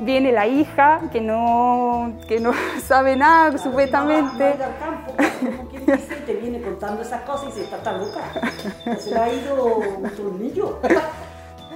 viene 0.00 0.32
la 0.32 0.46
hija 0.46 1.00
que 1.12 1.20
no, 1.20 2.14
que 2.26 2.40
no 2.40 2.52
sabe 2.86 3.16
nada 3.16 3.56
supuestamente. 3.58 4.56
campo, 4.78 5.12
como 5.38 5.68
quien 5.68 5.86
dice, 5.86 6.16
te 6.26 6.34
viene 6.34 6.60
contando 6.60 7.02
esas 7.02 7.22
cosas 7.22 7.50
y 7.50 7.52
se 7.52 7.64
está 7.64 7.78
tan 7.78 8.00
loca, 8.00 8.20
se 8.98 9.10
le 9.10 9.16
ha 9.18 9.32
ido 9.32 9.76
un 9.76 10.10
tornillo. 10.10 10.78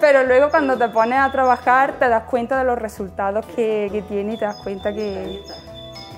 Pero 0.00 0.24
luego 0.24 0.50
cuando 0.50 0.76
te 0.76 0.88
pones 0.88 1.20
a 1.20 1.30
trabajar 1.30 1.92
te 2.00 2.08
das 2.08 2.24
cuenta 2.24 2.58
de 2.58 2.64
los 2.64 2.76
resultados 2.76 3.46
que, 3.46 3.88
que 3.92 4.02
tiene 4.02 4.34
y 4.34 4.36
te 4.36 4.44
das 4.44 4.56
cuenta 4.56 4.92
que, 4.92 5.40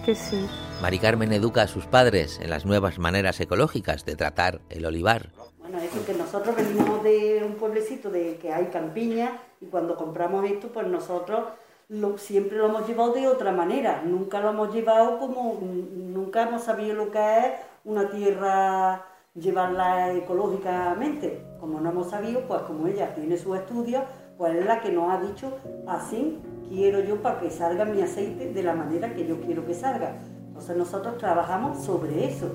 que 0.06 0.14
sí. 0.14 0.48
Mari 0.82 0.98
Carmen 0.98 1.32
educa 1.32 1.62
a 1.62 1.66
sus 1.66 1.86
padres 1.86 2.38
en 2.40 2.50
las 2.50 2.66
nuevas 2.66 2.98
maneras 2.98 3.40
ecológicas 3.40 4.04
de 4.04 4.16
tratar 4.16 4.60
el 4.68 4.84
olivar. 4.84 5.30
Bueno, 5.58 5.78
es 5.78 5.90
que 6.06 6.14
nosotros 6.14 6.54
venimos 6.54 7.02
de 7.02 7.42
un 7.46 7.54
pueblecito 7.54 8.10
de 8.10 8.36
que 8.36 8.52
hay 8.52 8.66
campiña 8.66 9.38
y 9.60 9.66
cuando 9.66 9.96
compramos 9.96 10.44
esto, 10.44 10.68
pues 10.68 10.86
nosotros 10.86 11.44
siempre 12.16 12.58
lo 12.58 12.66
hemos 12.66 12.86
llevado 12.86 13.12
de 13.14 13.26
otra 13.26 13.52
manera. 13.52 14.02
Nunca 14.04 14.40
lo 14.40 14.50
hemos 14.50 14.74
llevado 14.74 15.18
como, 15.18 15.58
nunca 15.62 16.42
hemos 16.42 16.64
sabido 16.64 16.94
lo 16.94 17.10
que 17.10 17.38
es 17.38 17.44
una 17.84 18.10
tierra 18.10 19.06
llevarla 19.34 20.12
ecológicamente. 20.12 21.44
Como 21.60 21.80
no 21.80 21.90
hemos 21.90 22.10
sabido, 22.10 22.42
pues 22.46 22.62
como 22.62 22.86
ella 22.86 23.14
tiene 23.14 23.38
su 23.38 23.54
estudio, 23.54 24.04
pues 24.36 24.54
es 24.54 24.66
la 24.66 24.80
que 24.80 24.90
nos 24.90 25.10
ha 25.10 25.20
dicho 25.20 25.56
así 25.86 26.38
quiero 26.68 27.00
yo 27.00 27.22
para 27.22 27.40
que 27.40 27.50
salga 27.50 27.84
mi 27.84 28.02
aceite 28.02 28.52
de 28.52 28.62
la 28.62 28.74
manera 28.74 29.14
que 29.14 29.26
yo 29.26 29.40
quiero 29.40 29.66
que 29.66 29.74
salga. 29.74 30.16
Entonces 30.54 30.76
nosotros 30.76 31.18
trabajamos 31.18 31.78
sobre 31.78 32.26
eso. 32.26 32.46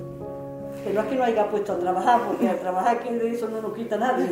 Que 0.85 0.93
no 0.93 1.01
es 1.01 1.07
que 1.07 1.15
no 1.17 1.23
haya 1.25 1.49
puesto 1.49 1.73
a 1.73 1.79
trabajar, 1.79 2.21
porque 2.25 2.47
al 2.47 2.57
trabajar 2.57 2.99
que 2.99 3.11
de 3.13 3.29
eso 3.29 3.49
no 3.49 3.61
nos 3.61 3.73
quita 3.73 3.97
nadie. 3.97 4.27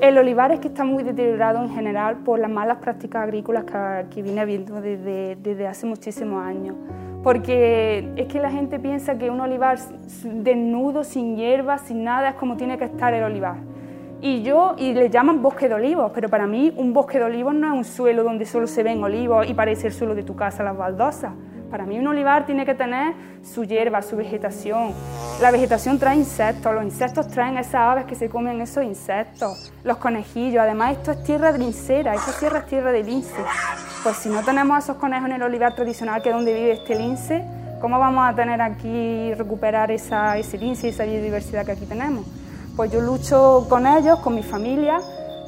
El 0.00 0.16
olivar 0.16 0.50
es 0.52 0.60
que 0.60 0.68
está 0.68 0.84
muy 0.84 1.02
deteriorado 1.02 1.62
en 1.62 1.68
general 1.68 2.16
por 2.24 2.38
las 2.38 2.50
malas 2.50 2.78
prácticas 2.78 3.22
agrícolas 3.22 3.64
que, 4.08 4.22
viene 4.22 4.40
habiendo 4.40 4.80
desde, 4.80 5.36
desde 5.36 5.66
hace 5.66 5.84
muchísimos 5.84 6.42
años. 6.42 6.76
Porque 7.22 8.10
es 8.16 8.28
que 8.28 8.40
la 8.40 8.50
gente 8.50 8.78
piensa 8.78 9.18
que 9.18 9.28
un 9.28 9.42
olivar 9.42 9.78
desnudo, 10.24 11.04
sin 11.04 11.36
hierba, 11.36 11.76
sin 11.76 12.02
nada, 12.02 12.30
es 12.30 12.34
como 12.36 12.56
tiene 12.56 12.78
que 12.78 12.86
estar 12.86 13.12
el 13.12 13.24
olivar 13.24 13.73
y 14.24 14.42
yo 14.42 14.74
y 14.78 14.94
le 14.94 15.10
llaman 15.10 15.42
bosque 15.42 15.68
de 15.68 15.74
olivos, 15.74 16.10
pero 16.14 16.30
para 16.30 16.46
mí 16.46 16.72
un 16.78 16.94
bosque 16.94 17.18
de 17.18 17.24
olivos 17.24 17.54
no 17.54 17.66
es 17.66 17.74
un 17.74 17.84
suelo 17.84 18.24
donde 18.24 18.46
solo 18.46 18.66
se 18.66 18.82
ven 18.82 19.04
olivos 19.04 19.46
y 19.46 19.52
parece 19.52 19.88
el 19.88 19.92
suelo 19.92 20.14
de 20.14 20.22
tu 20.22 20.34
casa, 20.34 20.62
las 20.62 20.74
baldosas. 20.74 21.32
Para 21.70 21.84
mí 21.84 21.98
un 21.98 22.06
olivar 22.06 22.46
tiene 22.46 22.64
que 22.64 22.74
tener 22.74 23.12
su 23.42 23.64
hierba, 23.64 24.00
su 24.00 24.16
vegetación. 24.16 24.94
La 25.42 25.50
vegetación 25.50 25.98
trae 25.98 26.16
insectos, 26.16 26.72
los 26.72 26.84
insectos 26.84 27.28
traen 27.28 27.58
esas 27.58 27.74
aves 27.74 28.06
que 28.06 28.14
se 28.14 28.30
comen 28.30 28.62
esos 28.62 28.82
insectos, 28.82 29.70
los 29.84 29.98
conejillos. 29.98 30.62
Además 30.62 30.92
esto 30.92 31.10
es 31.10 31.22
tierra 31.22 31.52
de 31.52 31.58
lincera, 31.58 32.14
esta 32.14 32.32
tierra 32.32 32.60
es 32.60 32.66
tierra 32.66 32.92
de 32.92 33.02
lince. 33.02 33.44
Pues 34.02 34.16
si 34.16 34.30
no 34.30 34.42
tenemos 34.42 34.82
esos 34.82 34.96
conejos 34.96 35.26
en 35.26 35.34
el 35.34 35.42
olivar 35.42 35.74
tradicional 35.74 36.22
que 36.22 36.30
es 36.30 36.34
donde 36.34 36.54
vive 36.54 36.72
este 36.72 36.94
lince, 36.94 37.44
¿cómo 37.78 37.98
vamos 37.98 38.26
a 38.26 38.34
tener 38.34 38.62
aquí 38.62 39.34
recuperar 39.34 39.90
ese 39.90 40.56
lince 40.56 40.86
y 40.86 40.90
esa 40.90 41.04
biodiversidad 41.04 41.66
que 41.66 41.72
aquí 41.72 41.84
tenemos? 41.84 42.24
Pues 42.76 42.90
yo 42.90 43.00
lucho 43.00 43.66
con 43.68 43.86
ellos, 43.86 44.18
con 44.18 44.34
mi 44.34 44.42
familia, 44.42 44.98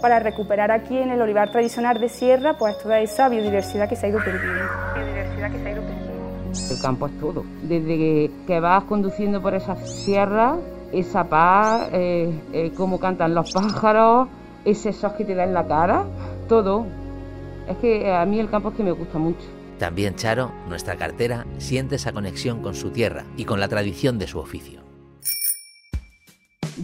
para 0.01 0.21
recuperar 0.21 0.71
aquí 0.71 0.97
en 0.97 1.11
el 1.11 1.21
olivar 1.21 1.51
tradicional 1.51 1.99
de 1.99 2.09
Sierra 2.09 2.57
pues 2.57 2.79
toda 2.79 3.01
esa 3.01 3.29
biodiversidad 3.29 3.89
que 3.89 3.97
se 3.97 4.07
ha 4.07 4.09
ido 4.11 4.21
perdiendo. 4.21 4.63
Biodiversidad 4.95 5.51
que 5.51 5.59
se 5.59 5.69
ha 5.69 5.73
ido 5.73 5.83
perdiendo. 5.83 6.75
El 6.75 6.81
campo 6.81 7.07
es 7.09 7.19
todo. 7.19 7.45
Desde 7.63 8.31
que 8.47 8.61
vas 8.61 8.85
conduciendo 8.85 9.43
por 9.43 9.55
esa 9.55 9.75
sierra, 9.75 10.57
esa 10.93 11.25
paz, 11.25 11.89
eh, 11.93 12.33
eh, 12.53 12.73
cómo 12.77 13.01
cantan 13.01 13.35
los 13.35 13.53
pájaros, 13.53 14.29
ese 14.65 14.93
sol 14.93 15.15
que 15.19 15.25
te 15.25 15.35
da 15.35 15.43
en 15.43 15.53
la 15.53 15.67
cara, 15.67 16.05
todo. 16.49 16.87
Es 17.69 17.77
que 17.79 18.15
a 18.15 18.25
mí 18.25 18.39
el 18.39 18.49
campo 18.49 18.69
es 18.69 18.77
que 18.77 18.85
me 18.85 18.93
gusta 18.93 19.19
mucho. 19.19 19.45
También 19.81 20.15
Charo, 20.15 20.53
nuestra 20.69 20.95
cartera, 20.95 21.45
siente 21.59 21.97
esa 21.97 22.13
conexión 22.13 22.63
con 22.63 22.77
su 22.77 22.91
tierra 22.91 23.25
y 23.37 23.45
con 23.45 23.59
la 23.59 23.67
tradición 23.67 24.17
de 24.19 24.29
su 24.29 24.39
oficio. 24.39 24.86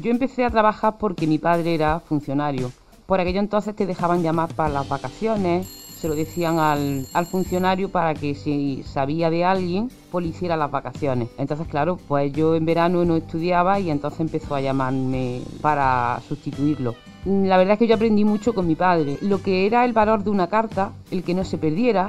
Yo 0.01 0.11
empecé 0.11 0.45
a 0.45 0.51
trabajar 0.51 0.97
porque 0.99 1.27
mi 1.27 1.39
padre 1.39 1.75
era 1.75 2.01
funcionario. 2.01 2.73
Por 3.07 3.21
aquello 3.21 3.41
entonces 3.41 3.77
te 3.77 3.85
dejaban 3.85 4.23
llamar 4.23 4.55
para 4.55 4.71
las 4.71 4.89
vacaciones, 4.89 5.67
se 6.03 6.09
lo 6.09 6.15
decían 6.15 6.59
al, 6.59 7.27
funcionario 7.27 7.91
para 7.91 8.15
que 8.15 8.35
si 8.35 8.83
sabía 8.85 9.29
de 9.29 9.45
alguien, 9.45 9.91
pues 10.11 10.27
hiciera 10.27 10.57
las 10.57 10.71
vacaciones. 10.71 11.29
Entonces, 11.37 11.69
claro, 11.69 11.99
pues 12.09 12.33
yo 12.33 12.57
en 12.57 12.65
verano 12.65 13.05
no 13.05 13.17
estudiaba 13.17 13.79
y 13.79 13.91
entonces 13.91 14.21
empezó 14.21 14.55
a 14.55 14.61
llamarme 14.61 15.43
para 15.61 16.21
sustituirlo. 16.27 16.95
La 17.25 17.57
verdad 17.57 17.75
es 17.75 17.79
que 17.79 17.87
yo 17.87 17.95
aprendí 17.95 18.25
mucho 18.25 18.53
con 18.53 18.67
mi 18.67 18.75
padre. 18.75 19.19
Lo 19.21 19.43
que 19.43 19.67
era 19.67 19.85
el 19.85 19.93
valor 19.93 20.25
de 20.25 20.31
una 20.31 20.49
carta, 20.49 20.93
el 21.11 21.23
que 21.23 21.35
no 21.35 21.45
se 21.45 21.59
perdiera, 21.59 22.09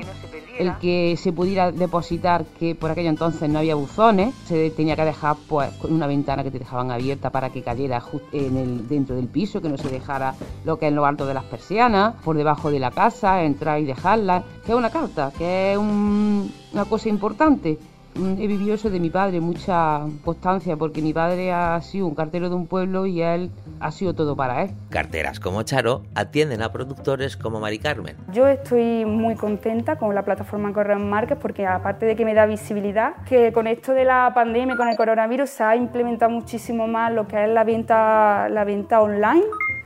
el 0.58 0.78
que 0.78 1.16
se 1.18 1.34
pudiera 1.34 1.72
depositar, 1.72 2.46
que 2.60 2.76
por 2.76 2.92
aquello 2.92 3.10
entonces 3.10 3.50
no 3.50 3.60
había 3.60 3.76
buzones, 3.76 4.34
se 4.46 4.70
tenía 4.72 4.96
que 4.96 5.06
dejar 5.06 5.36
pues 5.48 5.72
con 5.74 5.94
una 5.94 6.08
ventana 6.08 6.44
que 6.44 6.52
te 6.52 6.60
dejaban 6.60 6.92
abierta 6.92 7.30
para 7.30 7.50
que 7.50 7.62
cayera 7.62 8.02
en 8.32 8.58
el, 8.58 8.88
dentro 8.88 9.16
del 9.16 9.28
piso, 9.28 9.62
que 9.62 9.70
no 9.70 9.78
se 9.78 9.90
dejara 9.90 10.36
lo 10.64 10.78
que 10.78 10.88
es 10.88 10.94
lo 10.94 11.06
alto 11.06 11.26
de 11.26 11.34
las 11.34 11.44
persianas, 11.46 12.16
por 12.24 12.38
debajo 12.38 12.72
de 12.72 12.80
la 12.80 12.92
casa, 12.92 13.44
entrar 13.44 13.80
y 13.80 13.86
dejarla, 13.86 14.44
que 14.66 14.72
es 14.72 14.78
una 14.78 14.90
carta, 14.90 15.32
que 15.38 15.74
es 15.74 15.78
una 15.78 16.86
cosa 16.86 17.10
importante. 17.10 17.78
Mm, 18.16 18.40
he 18.40 18.48
vivido 18.48 18.76
eso 18.76 18.90
de 18.90 19.00
mi 19.00 19.10
padre, 19.10 19.40
mucha 19.40 20.02
constancia, 20.24 20.78
porque 20.78 21.02
mi 21.02 21.14
padre 21.14 21.52
ha 21.52 21.82
sido 21.82 22.06
un 22.06 22.14
cartero 22.14 22.50
de 22.50 22.56
un 22.56 22.68
pueblo 22.68 23.06
y 23.08 23.22
él 23.22 23.50
ha 23.80 23.92
sido 23.92 24.14
todo 24.14 24.36
para 24.36 24.64
él. 24.64 24.72
Carteras 24.90 25.40
como 25.40 25.64
Charo 25.64 26.04
atienden 26.14 26.62
a 26.62 26.72
productores 26.72 27.36
como 27.38 27.60
Mari 27.60 27.80
Carmen. 27.80 28.16
Yo 28.32 28.48
estoy 28.48 29.06
muy 29.06 29.36
contenta 29.36 29.96
con 29.96 30.14
la 30.14 30.24
plataforma 30.24 30.72
Correos 30.74 31.02
Marques 31.02 31.38
porque 31.42 31.66
aparte 31.66 32.06
de 32.06 32.16
que 32.16 32.24
me 32.24 32.34
da 32.34 32.46
visibilidad, 32.46 33.16
que 33.26 33.52
con 33.52 33.66
esto 33.66 33.94
de 33.94 34.06
la 34.06 34.32
pandemia, 34.36 34.76
con 34.76 34.88
el 34.88 34.96
coronavirus, 34.96 35.50
se 35.50 35.64
ha 35.64 35.76
implementado 35.76 36.32
muchísimo 36.32 36.88
más 36.88 37.12
lo 37.12 37.28
que 37.28 37.44
es 37.44 37.50
la 37.50 37.64
venta, 37.64 38.48
la 38.50 38.64
venta 38.64 39.02
online 39.02 39.44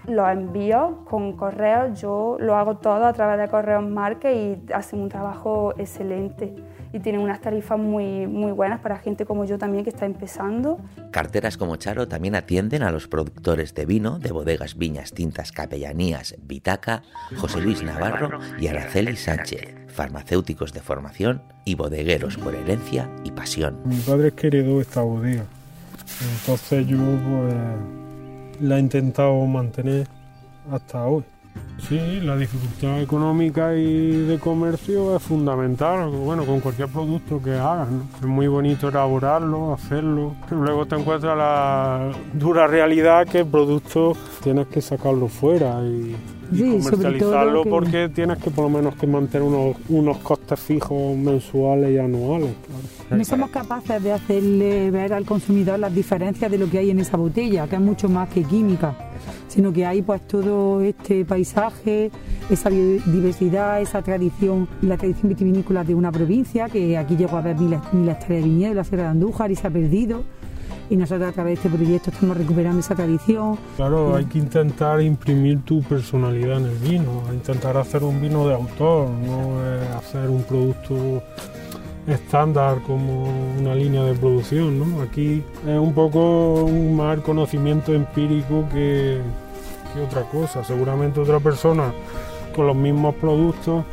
los 0.08 0.30
envío 0.30 1.00
con 1.04 1.34
correos, 1.34 2.00
yo 2.00 2.38
lo 2.40 2.56
hago 2.56 2.78
todo 2.78 3.06
a 3.06 3.12
través 3.12 3.38
de 3.40 3.50
Correos 3.50 3.84
Marques 3.84 4.34
y 4.34 4.74
hacen 4.74 5.02
un 5.02 5.10
trabajo 5.10 5.74
excelente 5.78 6.56
y 6.98 7.00
tienen 7.00 7.22
unas 7.22 7.40
tarifas 7.42 7.80
muy, 7.80 8.28
muy 8.28 8.52
buenas 8.52 8.82
para 8.82 8.98
gente 8.98 9.26
como 9.26 9.46
yo 9.46 9.58
también 9.58 9.84
que 9.84 9.90
está 9.90 10.06
empezando. 10.06 10.80
Carteras 11.12 11.58
como 11.58 11.76
Charo 11.78 12.08
también 12.08 12.36
atienden 12.36 12.84
a 12.84 12.92
los 12.92 13.08
productores 13.08 13.74
de 13.74 13.86
vino 13.86 14.20
de 14.20 14.32
bodegas 14.32 14.78
Viñas 14.78 15.14
Tintas 15.14 15.52
Capellanías 15.52 16.36
Vitaca, 16.42 17.04
José 17.38 17.62
Luis 17.62 17.84
Navarro 17.84 18.40
y 18.60 18.68
Araceli 18.68 19.16
Sánchez, 19.16 19.76
farmacéuticos 19.88 20.74
de 20.74 20.82
formación 20.82 21.42
y 21.66 21.76
bodegueros 21.76 22.38
por 22.38 22.56
herencia 22.56 23.10
y 23.24 23.32
pasión. 23.32 23.80
Mi 23.86 23.98
padre 23.98 24.30
es 24.30 24.34
que 24.34 24.48
heredó 24.48 24.82
esta 24.82 25.02
bodega, 25.02 25.46
entonces 26.40 26.88
yo 26.88 26.98
pues, 26.98 27.56
la 28.62 28.78
he 28.78 28.80
intentado 28.80 29.46
mantener 29.46 30.08
hasta 30.72 31.06
hoy. 31.06 31.24
Sí, 31.88 32.20
la 32.22 32.36
dificultad 32.36 33.02
económica 33.02 33.74
y 33.76 34.26
de 34.26 34.40
comercio 34.40 35.16
es 35.16 35.24
fundamental, 35.24 36.10
bueno, 36.10 36.44
con 36.46 36.60
cualquier 36.60 36.90
producto 36.90 37.42
que 37.42 37.54
hagas, 37.54 37.90
¿no? 37.90 38.04
Es 38.20 38.26
muy 38.26 38.48
bonito 38.48 38.90
elaborarlo, 38.90 39.74
hacerlo. 39.74 40.36
Luego 40.50 40.86
te 40.86 40.96
encuentras 40.96 41.38
la 41.38 42.12
dura 42.34 42.68
realidad 42.68 43.26
que 43.28 43.40
el 43.40 43.46
producto 43.46 44.18
tienes 44.44 44.68
que 44.68 44.82
sacarlo 44.82 45.28
fuera 45.30 45.82
y, 45.84 46.16
comercializarlo 46.50 47.64
porque 47.64 48.10
tienes 48.10 48.38
que 48.40 48.50
por 48.50 48.66
lo 48.66 48.70
menos 48.70 48.96
que 48.96 49.08
mantener 49.08 49.48
unos, 49.48 49.78
unos 49.88 50.18
costes 50.18 50.60
fijos 50.60 51.16
mensuales 51.16 51.92
y 51.92 52.00
anuales. 52.00 52.52
No 53.10 53.24
somos 53.24 53.50
capaces 53.50 54.04
de 54.04 54.12
hacerle 54.12 54.92
ver 54.92 55.14
al 55.14 55.26
consumidor 55.26 55.80
las 55.80 55.96
diferencias 55.96 56.52
de 56.52 56.58
lo 56.58 56.70
que 56.70 56.80
hay 56.80 56.90
en 56.90 57.00
esa 57.00 57.16
botella, 57.16 57.68
que 57.68 57.76
es 57.76 57.82
mucho 57.82 58.10
más 58.10 58.28
que 58.30 58.44
química 58.44 59.07
sino 59.48 59.72
que 59.74 59.86
hay 59.86 60.02
pues 60.02 60.26
todo 60.28 60.82
este 60.82 61.26
paisaje, 61.26 62.12
esa 62.50 62.70
biodiversidad, 62.70 63.82
esa 63.82 64.02
tradición, 64.02 64.68
la 64.82 64.98
tradición 64.98 65.30
vitivinícola 65.30 65.84
de 65.84 65.96
una 65.96 66.12
provincia, 66.12 66.70
que 66.70 66.98
aquí 66.98 67.16
llegó 67.16 67.38
a 67.38 67.40
haber 67.40 67.58
mil, 67.58 67.78
mil 67.92 68.10
hectáreas 68.10 68.44
de 68.44 68.50
viñedo, 68.50 68.74
la 68.74 68.84
Sierra 68.84 69.04
de 69.04 69.10
Andújar 69.10 69.52
y 69.52 69.56
se 69.56 69.68
ha 69.68 69.70
perdido 69.70 70.24
y 70.90 70.96
nosotros 70.96 71.30
a 71.30 71.32
través 71.34 71.62
de 71.62 71.68
este 71.68 71.78
proyecto 71.78 72.12
estamos 72.12 72.38
recuperando 72.38 72.80
esa 72.80 72.96
tradición. 72.96 73.58
Claro, 73.76 74.16
hay 74.16 74.26
que 74.26 74.40
intentar 74.40 75.02
imprimir 75.02 75.62
tu 75.64 75.82
personalidad 75.82 76.58
en 76.58 76.66
el 76.66 76.78
vino, 76.78 77.24
intentar 77.34 77.78
hacer 77.78 78.04
un 78.04 78.22
vino 78.22 78.48
de 78.48 78.54
autor, 78.54 79.10
no 79.10 79.60
hacer 79.98 80.30
un 80.30 80.44
producto 80.44 81.22
estándar 82.08 82.82
como 82.84 83.26
una 83.60 83.76
línea 83.76 84.04
de 84.04 84.14
producción. 84.14 84.80
¿no? 84.80 85.02
Aquí 85.02 85.44
es 85.68 85.78
un 85.78 85.94
poco 85.94 86.64
un 86.64 86.96
más 86.96 87.20
conocimiento 87.20 87.94
empírico 87.94 88.66
que, 88.72 89.20
otra 90.06 90.22
cosa. 90.24 90.64
Seguramente 90.64 91.20
otra 91.20 91.40
persona 91.40 91.92
con 92.56 92.68
los 92.68 92.76
mismos 92.76 93.16
productos 93.16 93.84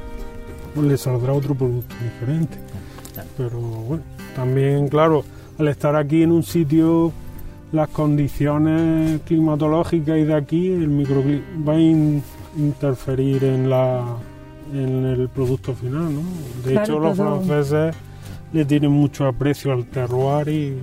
le 0.81 0.97
saldrá 0.99 1.33
otro 1.33 1.55
producto 1.55 1.95
diferente. 2.03 2.59
Pero 3.37 3.59
bueno, 3.59 4.03
también 4.37 4.89
claro, 4.89 5.25
al 5.59 5.69
estar 5.69 5.97
aquí 5.97 6.23
en 6.23 6.33
un 6.33 6.43
sitio 6.43 7.13
las 7.73 7.89
condiciones 7.89 9.21
climatológicas 9.23 10.19
y 10.19 10.25
de 10.25 10.35
aquí 10.35 10.73
el 10.73 10.89
microclima 10.89 11.43
va 11.67 11.73
a 11.75 11.81
interferir 12.61 13.45
en 13.45 13.71
la 13.71 14.05
en 14.73 15.05
el 15.05 15.29
producto 15.29 15.75
final, 15.75 16.15
¿no? 16.15 16.23
De 16.65 16.75
hecho, 16.75 16.99
los 16.99 17.17
franceses 17.17 17.95
le 18.53 18.65
tienen 18.65 18.91
mucho 18.91 19.27
aprecio 19.27 19.73
al 19.73 19.85
terroir 19.87 20.49
y, 20.49 20.83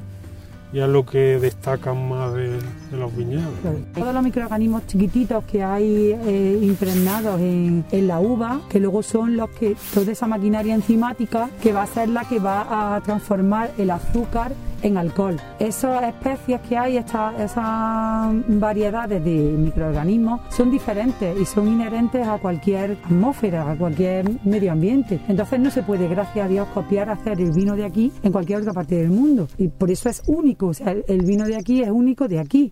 y 0.73 0.79
a 0.79 0.87
lo 0.87 1.05
que 1.05 1.39
destacan 1.39 2.09
más 2.09 2.33
de, 2.33 2.59
los 2.91 3.15
viñedos. 3.15 3.53
Todos 3.93 4.13
los 4.13 4.23
microorganismos 4.23 4.85
chiquititos 4.87 5.43
que 5.45 5.63
hay 5.63 6.11
eh, 6.11 6.59
impregnados 6.61 7.39
en, 7.39 7.85
en, 7.91 8.07
la 8.07 8.19
uva, 8.19 8.61
que 8.69 8.79
luego 8.79 9.03
son 9.03 9.37
los 9.37 9.49
que, 9.51 9.75
toda 9.93 10.11
esa 10.11 10.27
maquinaria 10.27 10.75
enzimática 10.75 11.49
que 11.61 11.73
va 11.73 11.83
a 11.83 11.87
ser 11.87 12.09
la 12.09 12.25
que 12.25 12.39
va 12.39 12.95
a 12.95 13.01
transformar 13.01 13.71
el 13.77 13.89
azúcar 13.91 14.53
en 14.83 14.97
alcohol. 14.97 15.37
Esas 15.59 16.03
especies 16.03 16.61
que 16.61 16.77
hay, 16.77 16.97
esas 16.97 18.33
variedades 18.47 19.23
de 19.23 19.31
microorganismos, 19.31 20.41
son 20.49 20.71
diferentes 20.71 21.39
y 21.39 21.45
son 21.45 21.67
inherentes 21.67 22.27
a 22.27 22.37
cualquier 22.37 22.97
atmósfera, 23.03 23.71
a 23.71 23.75
cualquier 23.75 24.29
medio 24.45 24.71
ambiente. 24.71 25.19
Entonces 25.27 25.59
no 25.59 25.71
se 25.71 25.83
puede, 25.83 26.07
gracias 26.07 26.45
a 26.45 26.49
Dios, 26.49 26.67
copiar, 26.73 27.09
hacer 27.09 27.39
el 27.39 27.51
vino 27.51 27.75
de 27.75 27.85
aquí 27.85 28.11
en 28.23 28.31
cualquier 28.31 28.61
otra 28.61 28.73
parte 28.73 28.95
del 28.95 29.09
mundo. 29.09 29.47
Y 29.57 29.67
por 29.67 29.91
eso 29.91 30.09
es 30.09 30.23
único, 30.27 30.73
sea, 30.73 30.91
el 30.91 31.25
vino 31.25 31.45
de 31.45 31.55
aquí 31.55 31.81
es 31.81 31.89
único 31.89 32.27
de 32.27 32.39
aquí. 32.39 32.71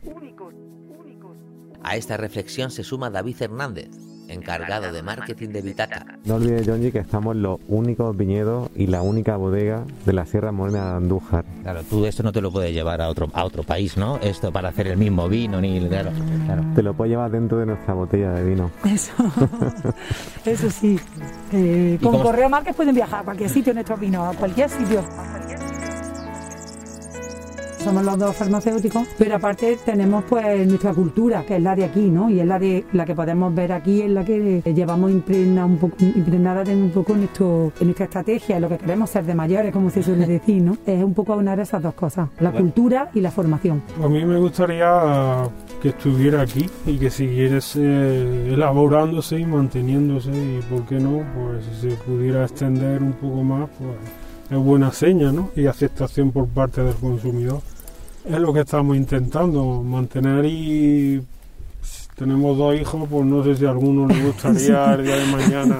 A 1.82 1.96
esta 1.96 2.18
reflexión 2.18 2.72
se 2.72 2.84
suma 2.84 3.10
David 3.10 3.36
Hernández, 3.40 3.90
encargado 4.30 4.92
de 4.92 5.02
marketing 5.04 5.50
de 5.50 5.62
Vitaca. 5.62 6.06
No 6.26 6.36
olvides, 6.36 6.68
Jonji, 6.68 6.92
que 6.92 7.00
estamos 7.00 7.36
los 7.36 7.60
únicos 7.68 8.16
viñedos 8.16 8.70
y 8.76 8.88
la 8.88 9.02
única 9.02 9.38
bodega 9.38 9.84
de 10.06 10.14
la 10.14 10.26
Sierra 10.26 10.52
Morena 10.52 10.92
de 10.92 10.98
Andújar. 10.98 11.46
Claro, 11.64 11.82
tú 11.84 12.06
esto 12.06 12.24
no 12.24 12.32
te 12.32 12.42
lo 12.42 12.52
puedes 12.52 12.74
llevar 12.74 13.02
a 13.02 13.10
otro, 13.10 13.30
a 13.34 13.44
otro 13.44 13.64
país, 13.64 13.98
¿no? 13.98 14.18
Esto 14.18 14.52
para 14.52 14.70
hacer 14.70 14.88
el 14.88 14.98
mismo 14.98 15.28
vino, 15.28 15.60
ni... 15.62 15.80
Claro, 15.88 16.12
Te 16.76 16.84
lo 16.84 16.94
puedes 16.94 17.12
llevar 17.12 17.32
dentro 17.32 17.58
de 17.58 17.66
nuestra 17.66 17.94
botella 17.94 18.32
de 18.32 18.44
vino. 18.44 18.72
Eso, 18.86 19.14
eso 20.46 20.70
sí. 20.70 21.00
Eh, 21.52 21.98
con 22.02 22.20
Correo 22.22 22.50
Márquez 22.50 22.76
pueden 22.76 22.96
viajar 22.96 23.22
a 23.22 23.24
cualquier 23.24 23.50
sitio 23.50 23.74
nuestros 23.74 24.00
vinos, 24.00 24.36
a 24.36 24.38
cualquier 24.38 24.70
sitio 24.70 25.04
somos 27.80 28.04
los 28.04 28.18
dos 28.18 28.36
farmacéuticos, 28.36 29.08
pero 29.18 29.36
aparte 29.36 29.78
tenemos 29.86 30.24
pues 30.26 30.68
nuestra 30.68 30.94
cultura, 30.94 31.44
que 31.46 31.56
es 31.56 31.62
la 31.62 31.76
de 31.76 31.86
aquí, 31.86 32.10
¿no? 32.10 32.30
Y 32.30 32.40
es 32.40 32.46
la 32.46 32.60
de 32.60 32.86
la 32.94 33.06
que 33.06 33.16
podemos 33.16 33.54
ver 33.56 33.72
aquí, 33.72 34.02
es 34.02 34.12
la 34.12 34.24
que 34.24 34.62
llevamos 34.76 35.12
impregnada 35.12 35.66
un 35.66 35.78
poco, 35.78 35.96
impregnada 36.00 36.64
de 36.64 36.76
un 36.76 36.92
poco 36.92 37.16
nuestro, 37.16 37.72
en 37.80 37.88
nuestra 37.88 38.06
estrategia, 38.06 38.60
lo 38.60 38.70
que 38.70 38.78
queremos 38.78 39.10
ser 39.10 39.26
de 39.26 39.34
mayores, 39.34 39.72
como 39.72 39.90
se 39.90 40.04
suele 40.04 40.26
decir, 40.26 40.62
¿no? 40.62 40.78
Es 40.86 41.04
un 41.04 41.14
poco 41.14 41.34
aunar 41.34 41.60
esas 41.60 41.82
dos 41.82 41.94
cosas, 41.94 42.30
la 42.40 42.52
cultura 42.52 43.10
y 43.14 43.22
la 43.22 43.32
formación. 43.32 43.82
A 44.04 44.08
mí 44.08 44.26
me 44.26 44.38
gustaría 44.38 45.50
que 45.82 45.90
estuviera 45.90 46.42
aquí 46.42 46.70
y 46.86 46.98
que 46.98 47.10
siguiera 47.10 47.60
elaborándose 47.76 49.40
y 49.40 49.46
manteniéndose 49.46 50.32
y 50.32 50.60
por 50.70 50.86
qué 50.86 51.00
no, 51.00 51.24
pues 51.34 51.66
si 51.66 51.90
se 51.90 51.96
pudiera 51.96 52.44
extender 52.44 53.02
un 53.02 53.14
poco 53.14 53.44
más, 53.44 53.70
pues 53.78 53.92
es 54.50 54.58
buena 54.58 54.92
seña 54.92 55.32
¿no? 55.32 55.52
y 55.56 55.68
aceptación 55.68 56.32
por 56.32 56.48
parte 56.48 56.82
del 56.82 56.96
consumidor. 56.96 57.62
Es 58.26 58.40
lo 58.40 58.54
que 58.54 58.62
estamos 58.62 58.98
intentando, 58.98 59.82
mantener 59.84 60.46
y 60.46 61.22
tenemos 62.16 62.58
dos 62.58 62.76
hijos, 62.76 63.08
pues 63.10 63.26
no 63.26 63.44
sé 63.44 63.56
si 63.56 63.66
a 63.66 63.72
alguno 63.72 64.08
le 64.08 64.24
gustaría 64.26 64.94
el 64.96 65.04
día 65.04 65.16
de 65.16 65.26
mañana 65.32 65.78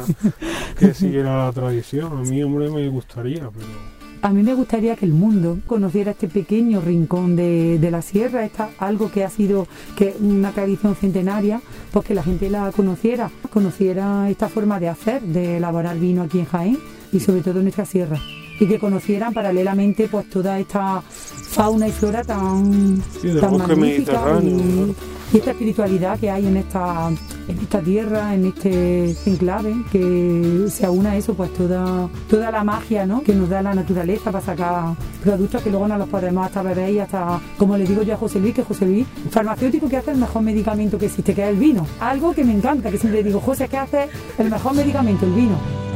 que 0.78 0.94
siguiera 0.94 1.46
la 1.46 1.52
tradición. 1.52 2.18
A 2.18 2.22
mí, 2.22 2.42
hombre, 2.44 2.70
me 2.70 2.88
gustaría, 2.90 3.50
pero... 3.50 4.00
A 4.22 4.32
mí 4.32 4.44
me 4.44 4.54
gustaría 4.54 4.98
que 4.98 5.06
el 5.06 5.14
mundo 5.14 5.60
conociera 5.66 6.12
este 6.12 6.28
pequeño 6.28 6.82
rincón 6.82 7.38
de, 7.38 7.80
de 7.80 7.92
la 7.92 8.02
sierra, 8.02 8.44
esta, 8.44 8.70
algo 8.78 9.10
que 9.10 9.24
ha 9.24 9.30
sido 9.30 9.66
que 9.96 10.14
una 10.20 10.52
tradición 10.52 10.96
centenaria, 10.96 11.62
pues 11.92 12.06
que 12.06 12.14
la 12.14 12.24
gente 12.24 12.50
la 12.50 12.70
conociera, 12.74 13.32
conociera 13.50 14.30
esta 14.30 14.50
forma 14.50 14.78
de 14.80 14.90
hacer, 14.90 15.22
de 15.22 15.58
elaborar 15.58 15.98
vino 15.98 16.24
aquí 16.24 16.40
en 16.40 16.46
Jaén 16.46 16.80
y 17.14 17.22
sobre 17.22 17.42
todo 17.42 17.60
en 17.60 17.64
nuestra 17.64 17.86
sierra 17.86 18.20
y 18.60 18.68
que 18.68 18.80
conocieran 18.80 19.34
paralelamente 19.34 20.08
pues 20.08 20.30
toda 20.30 20.60
esta 20.60 21.02
fauna 21.02 21.88
y 21.88 21.92
flora 21.92 22.24
tan, 22.24 23.02
tan 23.40 23.58
magnífica 23.58 24.40
y, 24.44 24.96
esta 25.32 25.52
espiritualidad 25.52 26.20
que 26.20 26.32
hay 26.32 26.48
en 26.48 26.58
esta 26.58 27.12
en 27.50 27.60
esta 27.60 27.80
tierra, 27.82 28.34
en 28.36 28.46
este 28.46 29.16
enclave, 29.26 29.76
que 29.92 30.66
se 30.70 30.86
aúna 30.86 31.18
eso, 31.18 31.34
pues 31.34 31.52
toda, 31.54 32.08
toda 32.30 32.52
la 32.52 32.64
magia 32.64 33.06
¿no? 33.06 33.22
que 33.24 33.34
nos 33.34 33.50
da 33.50 33.62
la 33.62 33.74
naturaleza 33.74 34.32
para 34.32 34.46
sacar 34.46 34.96
productos 35.24 35.62
que 35.64 35.72
luego 35.72 35.88
no 35.88 35.98
los 35.98 36.08
podemos 36.08 36.46
hasta 36.46 36.62
beber 36.62 36.94
y 36.94 37.00
hasta, 37.00 37.40
como 37.58 37.76
le 37.76 37.86
digo 37.86 38.04
yo 38.04 38.14
a 38.14 38.18
José 38.18 38.40
Luis, 38.40 38.54
que 38.54 38.64
José 38.64 38.86
Luis, 38.86 39.08
farmacéutico 39.32 39.90
que 39.90 39.98
hace 39.98 40.12
el 40.12 40.18
mejor 40.18 40.44
medicamento 40.44 40.98
que 40.98 41.08
existe, 41.08 41.34
que 41.34 41.44
es 41.44 41.50
el 41.50 41.58
vino. 41.58 41.88
Algo 42.00 42.34
que 42.34 42.44
me 42.44 42.54
encanta, 42.54 42.92
que 42.92 42.98
siempre 42.98 43.24
digo, 43.24 43.40
José, 43.40 43.68
¿qué 43.68 43.78
hace 43.78 44.10
el 44.38 44.50
mejor 44.50 44.76
medicamento? 44.76 45.26
El 45.26 45.34
vino. 45.34 45.89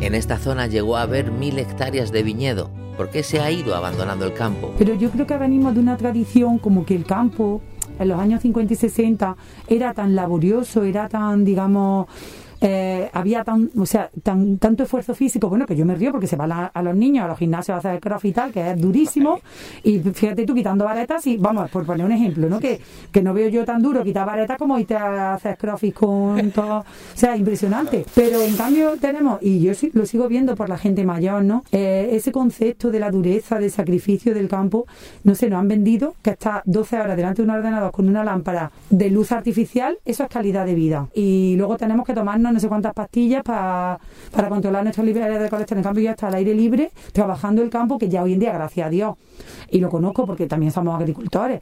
En 0.00 0.14
esta 0.14 0.38
zona 0.38 0.68
llegó 0.68 0.96
a 0.96 1.02
haber 1.02 1.32
mil 1.32 1.58
hectáreas 1.58 2.12
de 2.12 2.22
viñedo. 2.22 2.70
¿Por 2.96 3.10
qué 3.10 3.24
se 3.24 3.40
ha 3.40 3.50
ido 3.50 3.74
abandonando 3.74 4.24
el 4.24 4.32
campo? 4.32 4.72
Pero 4.78 4.94
yo 4.94 5.10
creo 5.10 5.26
que 5.26 5.36
venimos 5.36 5.74
de 5.74 5.80
una 5.80 5.96
tradición 5.96 6.58
como 6.58 6.86
que 6.86 6.94
el 6.94 7.04
campo 7.04 7.60
en 7.98 8.08
los 8.08 8.20
años 8.20 8.42
50 8.42 8.74
y 8.74 8.76
60 8.76 9.36
era 9.66 9.94
tan 9.94 10.14
laborioso, 10.14 10.84
era 10.84 11.08
tan, 11.08 11.44
digamos, 11.44 12.06
eh, 12.60 13.08
había 13.12 13.44
tan, 13.44 13.70
o 13.78 13.86
sea, 13.86 14.10
tan, 14.22 14.58
tanto 14.58 14.82
esfuerzo 14.82 15.14
físico, 15.14 15.48
bueno, 15.48 15.66
que 15.66 15.76
yo 15.76 15.84
me 15.84 15.94
río 15.94 16.10
porque 16.10 16.26
se 16.26 16.36
van 16.36 16.52
a, 16.52 16.82
los 16.82 16.96
niños 16.96 17.24
a 17.24 17.28
los 17.28 17.38
gimnasios 17.38 17.76
a 17.76 17.78
hacer 17.78 18.00
crossfit 18.00 18.28
y 18.28 18.32
tal, 18.34 18.52
que 18.52 18.70
es 18.70 18.80
durísimo, 18.80 19.40
y 19.82 19.98
fíjate 20.00 20.44
tú 20.44 20.54
quitando 20.54 20.84
varetas 20.84 21.26
y, 21.26 21.36
vamos, 21.36 21.70
por 21.70 21.86
poner 21.86 22.04
un 22.04 22.12
ejemplo, 22.12 22.48
¿no? 22.48 22.58
Que, 22.58 22.80
que 23.12 23.22
no 23.22 23.32
veo 23.32 23.48
yo 23.48 23.64
tan 23.64 23.82
duro 23.82 24.02
quitar 24.02 24.26
varetas 24.26 24.58
como 24.58 24.78
irte 24.78 24.96
a 24.96 25.34
hacer 25.34 25.56
crossfit 25.56 25.94
con 25.94 26.50
todo, 26.50 26.80
o 26.80 26.84
sea, 27.14 27.36
impresionante. 27.36 28.04
Pero 28.14 28.40
en 28.42 28.56
cambio 28.56 28.96
tenemos, 29.00 29.38
y 29.42 29.60
yo 29.60 29.72
lo 29.92 30.06
sigo 30.06 30.28
viendo 30.28 30.56
por 30.56 30.68
la 30.68 30.78
gente 30.78 31.04
mayor, 31.04 31.44
¿no? 31.44 31.64
Eh, 31.72 32.10
ese 32.12 32.32
concepto 32.32 32.90
de 32.90 33.00
la 33.00 33.10
dureza, 33.10 33.58
del 33.58 33.70
sacrificio 33.70 34.34
del 34.34 34.48
campo, 34.48 34.86
no 35.24 35.34
sé, 35.34 35.48
nos 35.48 35.60
han 35.60 35.68
vendido 35.68 36.14
que 36.22 36.30
está 36.30 36.62
12 36.66 37.00
horas 37.00 37.16
delante 37.16 37.42
de 37.42 37.48
un 37.48 37.54
ordenador 37.54 37.92
con 37.92 38.08
una 38.08 38.24
lámpara 38.24 38.70
de 38.90 39.10
luz 39.10 39.32
artificial, 39.32 39.98
eso 40.04 40.24
es 40.24 40.28
calidad 40.28 40.66
de 40.66 40.74
vida. 40.74 41.08
Y 41.14 41.54
luego 41.56 41.76
tenemos 41.76 42.06
que 42.06 42.14
tomarnos 42.14 42.47
tomarnos 42.48 42.54
no 42.54 42.60
sé 42.60 42.68
cuántas 42.68 42.94
pastillas 42.94 43.42
para, 43.42 43.98
para 44.32 44.48
controlar 44.48 44.82
nuestros 44.82 45.06
niveles 45.06 45.40
de 45.40 45.48
colesterol. 45.48 45.78
En 45.78 45.84
cambio 45.84 46.04
ya 46.04 46.10
está 46.12 46.28
al 46.28 46.34
aire 46.34 46.54
libre, 46.54 46.90
trabajando 47.12 47.62
el 47.62 47.70
campo, 47.70 47.98
que 47.98 48.08
ya 48.08 48.22
hoy 48.22 48.34
en 48.34 48.40
día, 48.40 48.52
gracias 48.52 48.86
a 48.86 48.90
Dios, 48.90 49.16
y 49.70 49.78
lo 49.80 49.90
conozco 49.90 50.26
porque 50.26 50.46
también 50.46 50.72
somos 50.72 50.98
agricultores, 50.98 51.60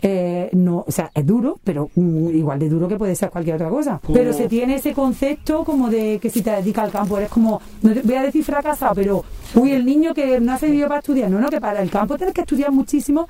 eh, 0.00 0.48
no, 0.52 0.84
o 0.86 0.92
sea, 0.92 1.10
es 1.12 1.26
duro, 1.26 1.58
pero 1.64 1.90
mm, 1.94 2.28
igual 2.28 2.58
de 2.58 2.68
duro 2.68 2.86
que 2.86 2.96
puede 2.96 3.14
ser 3.14 3.30
cualquier 3.30 3.56
otra 3.56 3.68
cosa. 3.68 4.00
Pero 4.12 4.32
se 4.32 4.48
tiene 4.48 4.76
ese 4.76 4.92
concepto 4.92 5.64
como 5.64 5.90
de 5.90 6.18
que 6.20 6.30
si 6.30 6.42
te 6.42 6.50
dedicas 6.50 6.84
al 6.84 6.92
campo 6.92 7.18
eres 7.18 7.30
como, 7.30 7.60
no 7.82 7.92
voy 8.04 8.14
a 8.14 8.22
decir 8.22 8.44
fracasado, 8.44 8.94
pero 8.94 9.24
uy, 9.54 9.72
el 9.72 9.84
niño 9.84 10.14
que 10.14 10.40
no 10.40 10.52
ha 10.52 10.58
servido 10.58 10.88
para 10.88 11.00
estudiar, 11.00 11.30
no, 11.30 11.40
no, 11.40 11.48
que 11.48 11.60
para 11.60 11.82
el 11.82 11.90
campo 11.90 12.16
tienes 12.16 12.34
que 12.34 12.42
estudiar 12.42 12.70
muchísimo 12.70 13.26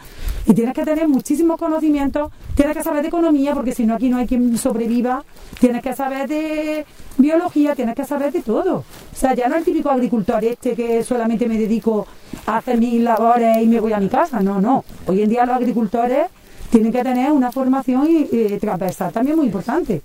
y 0.46 0.52
tienes 0.52 0.74
que 0.74 0.84
tener 0.84 1.08
muchísimos 1.08 1.58
conocimientos, 1.58 2.30
tienes 2.54 2.76
que 2.76 2.82
saber 2.82 3.02
de 3.02 3.08
economía, 3.08 3.54
porque 3.54 3.72
si 3.72 3.86
no 3.86 3.94
aquí 3.94 4.10
no 4.10 4.18
hay 4.18 4.26
quien 4.26 4.58
sobreviva, 4.58 5.24
tienes 5.58 5.82
que 5.82 5.94
saber 5.94 6.28
de 6.28 6.84
biología, 7.18 7.74
tienes 7.74 7.94
que 7.94 8.04
saber 8.04 8.32
de 8.32 8.42
todo. 8.42 8.78
O 8.78 9.16
sea, 9.16 9.34
ya 9.34 9.48
no 9.48 9.56
el 9.56 9.64
típico 9.64 9.90
agricultor 9.90 10.42
este 10.44 10.74
que 10.74 11.02
solamente 11.02 11.46
me 11.46 11.58
dedico 11.58 12.06
a 12.46 12.58
hacer 12.58 12.78
mis 12.78 13.02
labores 13.02 13.62
y 13.62 13.66
me 13.66 13.80
voy 13.80 13.92
a 13.92 14.00
mi 14.00 14.08
casa, 14.08 14.40
no, 14.40 14.60
no. 14.60 14.84
Hoy 15.06 15.22
en 15.22 15.28
día 15.28 15.44
los 15.44 15.56
agricultores 15.56 16.28
tienen 16.70 16.92
que 16.92 17.02
tener 17.02 17.32
una 17.32 17.52
formación 17.52 18.06
y, 18.08 18.58
transversal 18.58 19.12
también 19.12 19.36
muy 19.36 19.46
importante. 19.46 20.02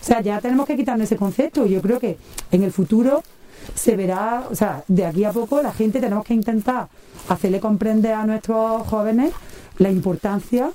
O 0.00 0.04
sea, 0.04 0.20
ya 0.20 0.40
tenemos 0.40 0.66
que 0.66 0.76
quitarnos 0.76 1.06
ese 1.06 1.16
concepto. 1.16 1.66
Yo 1.66 1.80
creo 1.80 1.98
que 1.98 2.16
en 2.50 2.62
el 2.62 2.72
futuro 2.72 3.22
se 3.74 3.96
verá, 3.96 4.44
o 4.50 4.54
sea, 4.54 4.82
de 4.88 5.06
aquí 5.06 5.24
a 5.24 5.32
poco 5.32 5.62
la 5.62 5.72
gente 5.72 6.00
tenemos 6.00 6.24
que 6.24 6.34
intentar 6.34 6.88
hacerle 7.28 7.60
comprender 7.60 8.12
a 8.12 8.26
nuestros 8.26 8.86
jóvenes 8.86 9.32
la 9.78 9.90
importancia 9.90 10.70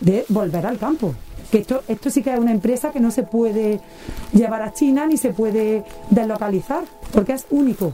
de 0.00 0.24
volver 0.28 0.66
al 0.66 0.78
campo. 0.78 1.14
Esto, 1.58 1.82
esto 1.86 2.10
sí 2.10 2.22
que 2.22 2.32
es 2.32 2.38
una 2.38 2.50
empresa 2.50 2.90
que 2.90 3.00
no 3.00 3.10
se 3.10 3.22
puede 3.22 3.80
llevar 4.32 4.62
a 4.62 4.72
China 4.72 5.06
ni 5.06 5.16
se 5.16 5.30
puede 5.30 5.84
deslocalizar, 6.10 6.82
porque 7.12 7.32
es 7.32 7.46
único 7.50 7.92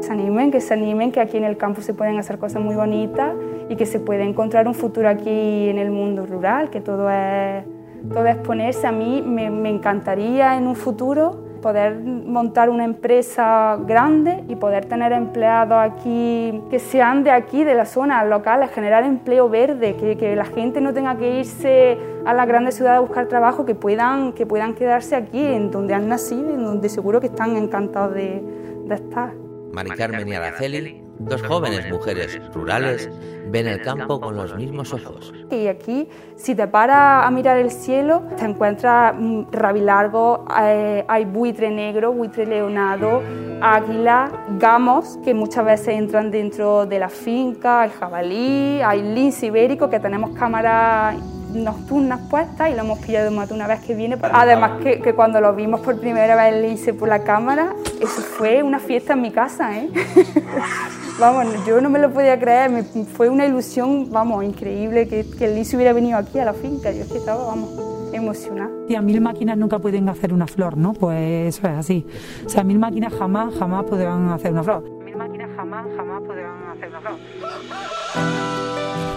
se 0.00 0.12
animen, 0.12 0.52
que 0.52 0.60
se 0.60 0.72
animen, 0.72 1.10
que 1.10 1.20
aquí 1.20 1.36
en 1.36 1.42
el 1.42 1.56
campo 1.56 1.82
se 1.82 1.92
pueden 1.92 2.16
hacer 2.18 2.38
cosas 2.38 2.62
muy 2.62 2.76
bonitas 2.76 3.34
y 3.68 3.74
que 3.74 3.86
se 3.86 3.98
puede 3.98 4.22
encontrar 4.22 4.68
un 4.68 4.74
futuro 4.74 5.08
aquí 5.08 5.68
en 5.68 5.78
el 5.78 5.90
mundo 5.90 6.26
rural, 6.26 6.70
que 6.70 6.80
todo 6.80 7.10
es, 7.10 7.64
todo 8.08 8.24
es 8.26 8.36
ponerse. 8.36 8.86
A 8.86 8.92
mí 8.92 9.20
me 9.22 9.68
encantaría 9.68 10.56
en 10.56 10.68
un 10.68 10.76
futuro 10.76 11.45
poder 11.62 11.96
montar 11.96 12.70
una 12.70 12.84
empresa 12.84 13.78
grande 13.86 14.44
y 14.48 14.56
poder 14.56 14.86
tener 14.86 15.12
empleados 15.12 15.78
aquí 15.78 16.62
que 16.70 16.78
sean 16.78 17.24
de 17.24 17.30
aquí, 17.30 17.64
de 17.64 17.74
las 17.74 17.90
zonas 17.90 18.26
locales, 18.26 18.70
generar 18.70 19.04
empleo 19.04 19.48
verde, 19.48 19.96
que, 19.96 20.16
que, 20.16 20.36
la 20.36 20.44
gente 20.44 20.80
no 20.80 20.92
tenga 20.92 21.16
que 21.16 21.40
irse 21.40 21.98
a 22.24 22.34
las 22.34 22.46
grandes 22.46 22.74
ciudades 22.74 22.98
a 22.98 23.00
buscar 23.00 23.26
trabajo, 23.26 23.64
que 23.64 23.74
puedan, 23.74 24.32
que 24.32 24.46
puedan 24.46 24.74
quedarse 24.74 25.16
aquí, 25.16 25.44
en 25.44 25.70
donde 25.70 25.94
han 25.94 26.08
nacido, 26.08 26.54
en 26.54 26.64
donde 26.64 26.88
seguro 26.88 27.20
que 27.20 27.28
están 27.28 27.56
encantados 27.56 28.14
de, 28.14 28.42
de 28.84 28.94
estar. 28.94 29.32
Mari 29.72 29.90
Carmen 29.90 30.28
y 30.28 30.34
Araceli, 30.34 31.05
dos 31.18 31.42
jóvenes 31.42 31.90
mujeres 31.90 32.40
rurales, 32.52 33.10
ven 33.48 33.66
el 33.68 33.80
campo 33.82 34.20
con 34.20 34.36
los 34.36 34.54
mismos 34.54 34.92
ojos. 34.92 35.32
Y 35.50 35.66
aquí, 35.68 36.08
si 36.36 36.54
te 36.54 36.66
paras 36.66 37.26
a 37.26 37.30
mirar 37.30 37.58
el 37.58 37.70
cielo, 37.70 38.22
te 38.36 38.44
encuentras 38.44 39.14
mm, 39.16 39.44
rabilargo, 39.52 40.44
eh, 40.60 41.04
hay 41.06 41.24
buitre 41.24 41.70
negro, 41.70 42.12
buitre 42.12 42.46
leonado, 42.46 43.22
águila, 43.60 44.30
gamos, 44.58 45.18
que 45.24 45.34
muchas 45.34 45.64
veces 45.64 45.88
entran 45.88 46.30
dentro 46.30 46.86
de 46.86 46.98
la 46.98 47.08
finca, 47.08 47.82
hay 47.82 47.90
jabalí, 47.90 48.80
hay 48.82 49.02
lince 49.02 49.46
ibérico, 49.46 49.88
que 49.88 50.00
tenemos 50.00 50.30
cámaras 50.30 51.16
nocturnas 51.52 52.20
puestas 52.28 52.70
y 52.70 52.74
lo 52.74 52.80
hemos 52.80 52.98
pillado 52.98 53.30
más 53.30 53.48
de 53.48 53.54
una 53.54 53.66
vez 53.66 53.80
que 53.80 53.94
viene. 53.94 54.18
Además 54.20 54.82
que, 54.82 55.00
que 55.00 55.14
cuando 55.14 55.40
lo 55.40 55.54
vimos 55.54 55.80
por 55.80 55.98
primera 55.98 56.36
vez 56.36 56.54
el 56.54 56.62
lince 56.62 56.92
por 56.92 57.08
la 57.08 57.22
cámara, 57.24 57.74
eso 58.00 58.20
fue 58.20 58.62
una 58.62 58.78
fiesta 58.78 59.14
en 59.14 59.22
mi 59.22 59.30
casa, 59.30 59.78
¿eh? 59.78 59.88
vamos, 61.18 61.46
yo 61.66 61.80
no 61.80 61.90
me 61.90 61.98
lo 61.98 62.12
podía 62.12 62.38
creer, 62.38 62.70
me, 62.70 62.82
fue 62.82 63.28
una 63.28 63.46
ilusión, 63.46 64.10
vamos, 64.10 64.44
increíble 64.44 65.08
que, 65.08 65.24
que 65.38 65.44
el 65.46 65.60
hubiera 65.74 65.92
venido 65.92 66.18
aquí 66.18 66.38
a 66.38 66.44
la 66.44 66.52
finca, 66.52 66.92
yo 66.92 67.02
es 67.02 67.12
que 67.12 67.18
estaba, 67.18 67.44
vamos 67.44 67.70
emocionada. 68.12 68.70
Y 68.88 68.94
a 68.94 69.02
mil 69.02 69.20
máquinas 69.20 69.58
nunca 69.58 69.78
pueden 69.78 70.08
hacer 70.08 70.32
una 70.32 70.46
flor, 70.46 70.76
¿no? 70.76 70.94
Pues 70.94 71.56
eso 71.56 71.66
es 71.68 71.74
así. 71.74 72.06
O 72.46 72.48
sea, 72.48 72.64
mil 72.64 72.78
máquinas 72.78 73.12
jamás, 73.12 73.54
jamás 73.54 73.84
podrán 73.84 74.30
hacer 74.30 74.52
una 74.52 74.62
flor. 74.62 74.82
Mil 75.04 75.16
máquinas 75.16 75.50
jamás, 75.54 75.86
jamás 75.96 76.22
podrán 76.22 76.70
hacer 76.70 76.88
una 76.88 77.00
flor 77.00 77.16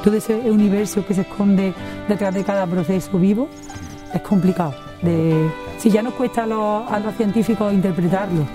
todo 0.03 0.15
ese 0.15 0.33
universo 0.49 1.05
que 1.05 1.13
se 1.13 1.21
esconde 1.21 1.73
detrás 2.07 2.33
de 2.33 2.43
cada 2.43 2.65
proceso 2.65 3.17
vivo 3.19 3.47
es 4.13 4.21
complicado. 4.21 4.73
De, 5.01 5.49
si 5.77 5.89
ya 5.89 6.01
nos 6.01 6.13
cuesta 6.13 6.43
a 6.43 6.99
los 6.99 7.15
científicos 7.15 7.73
interpretarlo, 7.73 8.45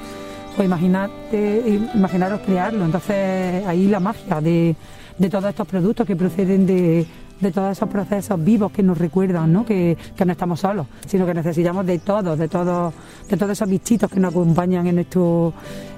pues 0.57 0.67
imaginarte, 0.67 1.81
imaginaros 1.95 2.41
crearlo. 2.41 2.85
Entonces 2.85 3.67
ahí 3.67 3.89
la 3.89 4.01
magia 4.01 4.41
de, 4.41 4.77
de 5.19 5.31
todos 5.31 5.47
estos 5.47 5.67
productos 5.67 6.07
que 6.07 6.17
proceden 6.17 6.67
de, 6.67 7.07
de 7.41 7.53
todos 7.53 7.73
esos 7.73 7.89
procesos 7.89 8.43
vivos 8.43 8.73
que 8.73 8.83
nos 8.83 8.99
recuerdan 8.99 9.53
¿no? 9.53 9.65
Que, 9.65 9.97
que, 10.17 10.25
no 10.25 10.33
estamos 10.33 10.61
solos, 10.61 10.87
sino 11.07 11.27
que 11.27 11.35
necesitamos 11.35 11.87
de 11.87 11.99
todos, 11.99 12.39
de 12.39 12.49
todos, 12.49 12.95
de 13.29 13.37
todos 13.37 13.53
esos 13.53 13.69
bichitos 13.69 14.11
que 14.11 14.21
nos 14.21 14.33
acompañan 14.33 14.87
en 14.87 14.97
nuestro, 14.97 15.53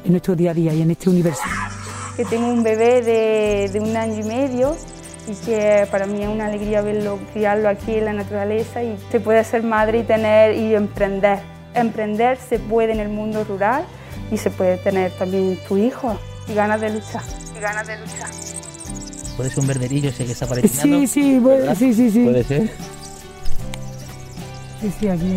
en 0.05 0.11
nuestro 0.11 0.35
día 0.35 0.51
a 0.51 0.55
día 0.55 0.75
y 0.75 0.83
en 0.83 0.91
este 0.91 1.11
universo. 1.11 1.43
Que 2.17 2.25
tengo 2.25 2.49
un 2.49 2.63
bebé 2.63 3.03
de, 3.03 3.69
de 3.71 3.81
un 3.81 3.97
año 3.97 4.21
y 4.21 4.25
medio 4.25 4.75
y 5.29 5.35
que 5.45 5.87
para 5.91 6.07
mí 6.07 6.23
es 6.23 6.29
una 6.29 6.47
alegría 6.47 6.81
verlo, 6.81 7.19
criarlo 7.33 7.69
aquí 7.69 7.95
en 7.95 8.07
la 8.07 8.13
naturaleza 8.13 8.83
y 8.83 8.97
se 9.11 9.21
puede 9.21 9.45
ser 9.45 9.63
madre 9.63 9.99
y 9.99 10.03
tener 10.05 10.57
y 10.57 10.75
emprender. 10.75 11.41
Emprender 11.75 12.39
se 12.39 12.59
puede 12.59 12.93
en 12.93 13.01
el 13.01 13.11
mundo 13.11 13.45
rural 13.45 13.85
y 14.31 14.37
se 14.37 14.51
puede 14.51 14.77
tener 14.79 15.13
también 15.13 15.59
tu 15.69 15.77
hijo 15.77 16.19
y 16.49 16.55
ganas 16.55 16.81
de 16.81 16.91
luchar. 16.91 17.23
Y 17.57 17.61
ganas 17.61 17.87
de 17.87 17.99
luchar. 17.99 18.31
¿Puede 19.37 19.51
ser 19.51 19.61
un 19.61 19.67
verderillo 19.67 20.09
ese 20.09 20.25
que 20.25 20.33
está 20.33 20.47
apareciendo? 20.47 20.99
Sí, 21.01 21.07
sí, 21.07 21.41
sí, 21.77 21.95
sí, 21.95 22.11
sí. 22.11 22.25
¿Puede 22.25 22.45
ser? 22.45 22.71
Sí, 24.81 24.93
sí, 24.99 25.09
aquí... 25.09 25.35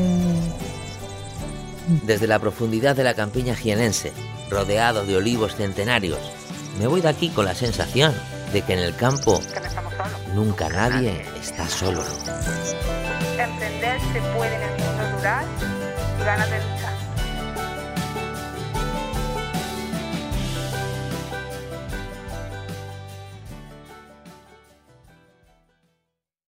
Desde 2.05 2.27
la 2.27 2.39
profundidad 2.39 2.95
de 2.95 3.03
la 3.03 3.15
campiña 3.15 3.55
jienense, 3.55 4.13
rodeado 4.49 5.05
de 5.05 5.17
olivos 5.17 5.55
centenarios, 5.55 6.19
me 6.79 6.87
voy 6.87 7.01
de 7.01 7.09
aquí 7.09 7.29
con 7.29 7.45
la 7.45 7.55
sensación 7.55 8.13
de 8.53 8.61
que 8.61 8.73
en 8.73 8.79
el 8.79 8.95
campo 8.95 9.41
nunca 10.33 10.69
nadie 10.69 11.25
está 11.41 11.67
solo. 11.67 12.03
Emprender 13.37 13.99
se 14.13 14.21
puede 14.37 14.55
en 14.55 14.61
el 14.61 14.69
mundo 14.71 15.17
rural 15.17 15.45
y 16.21 16.23
ganas 16.23 16.49
de 16.49 16.57
luchar. 16.57 16.88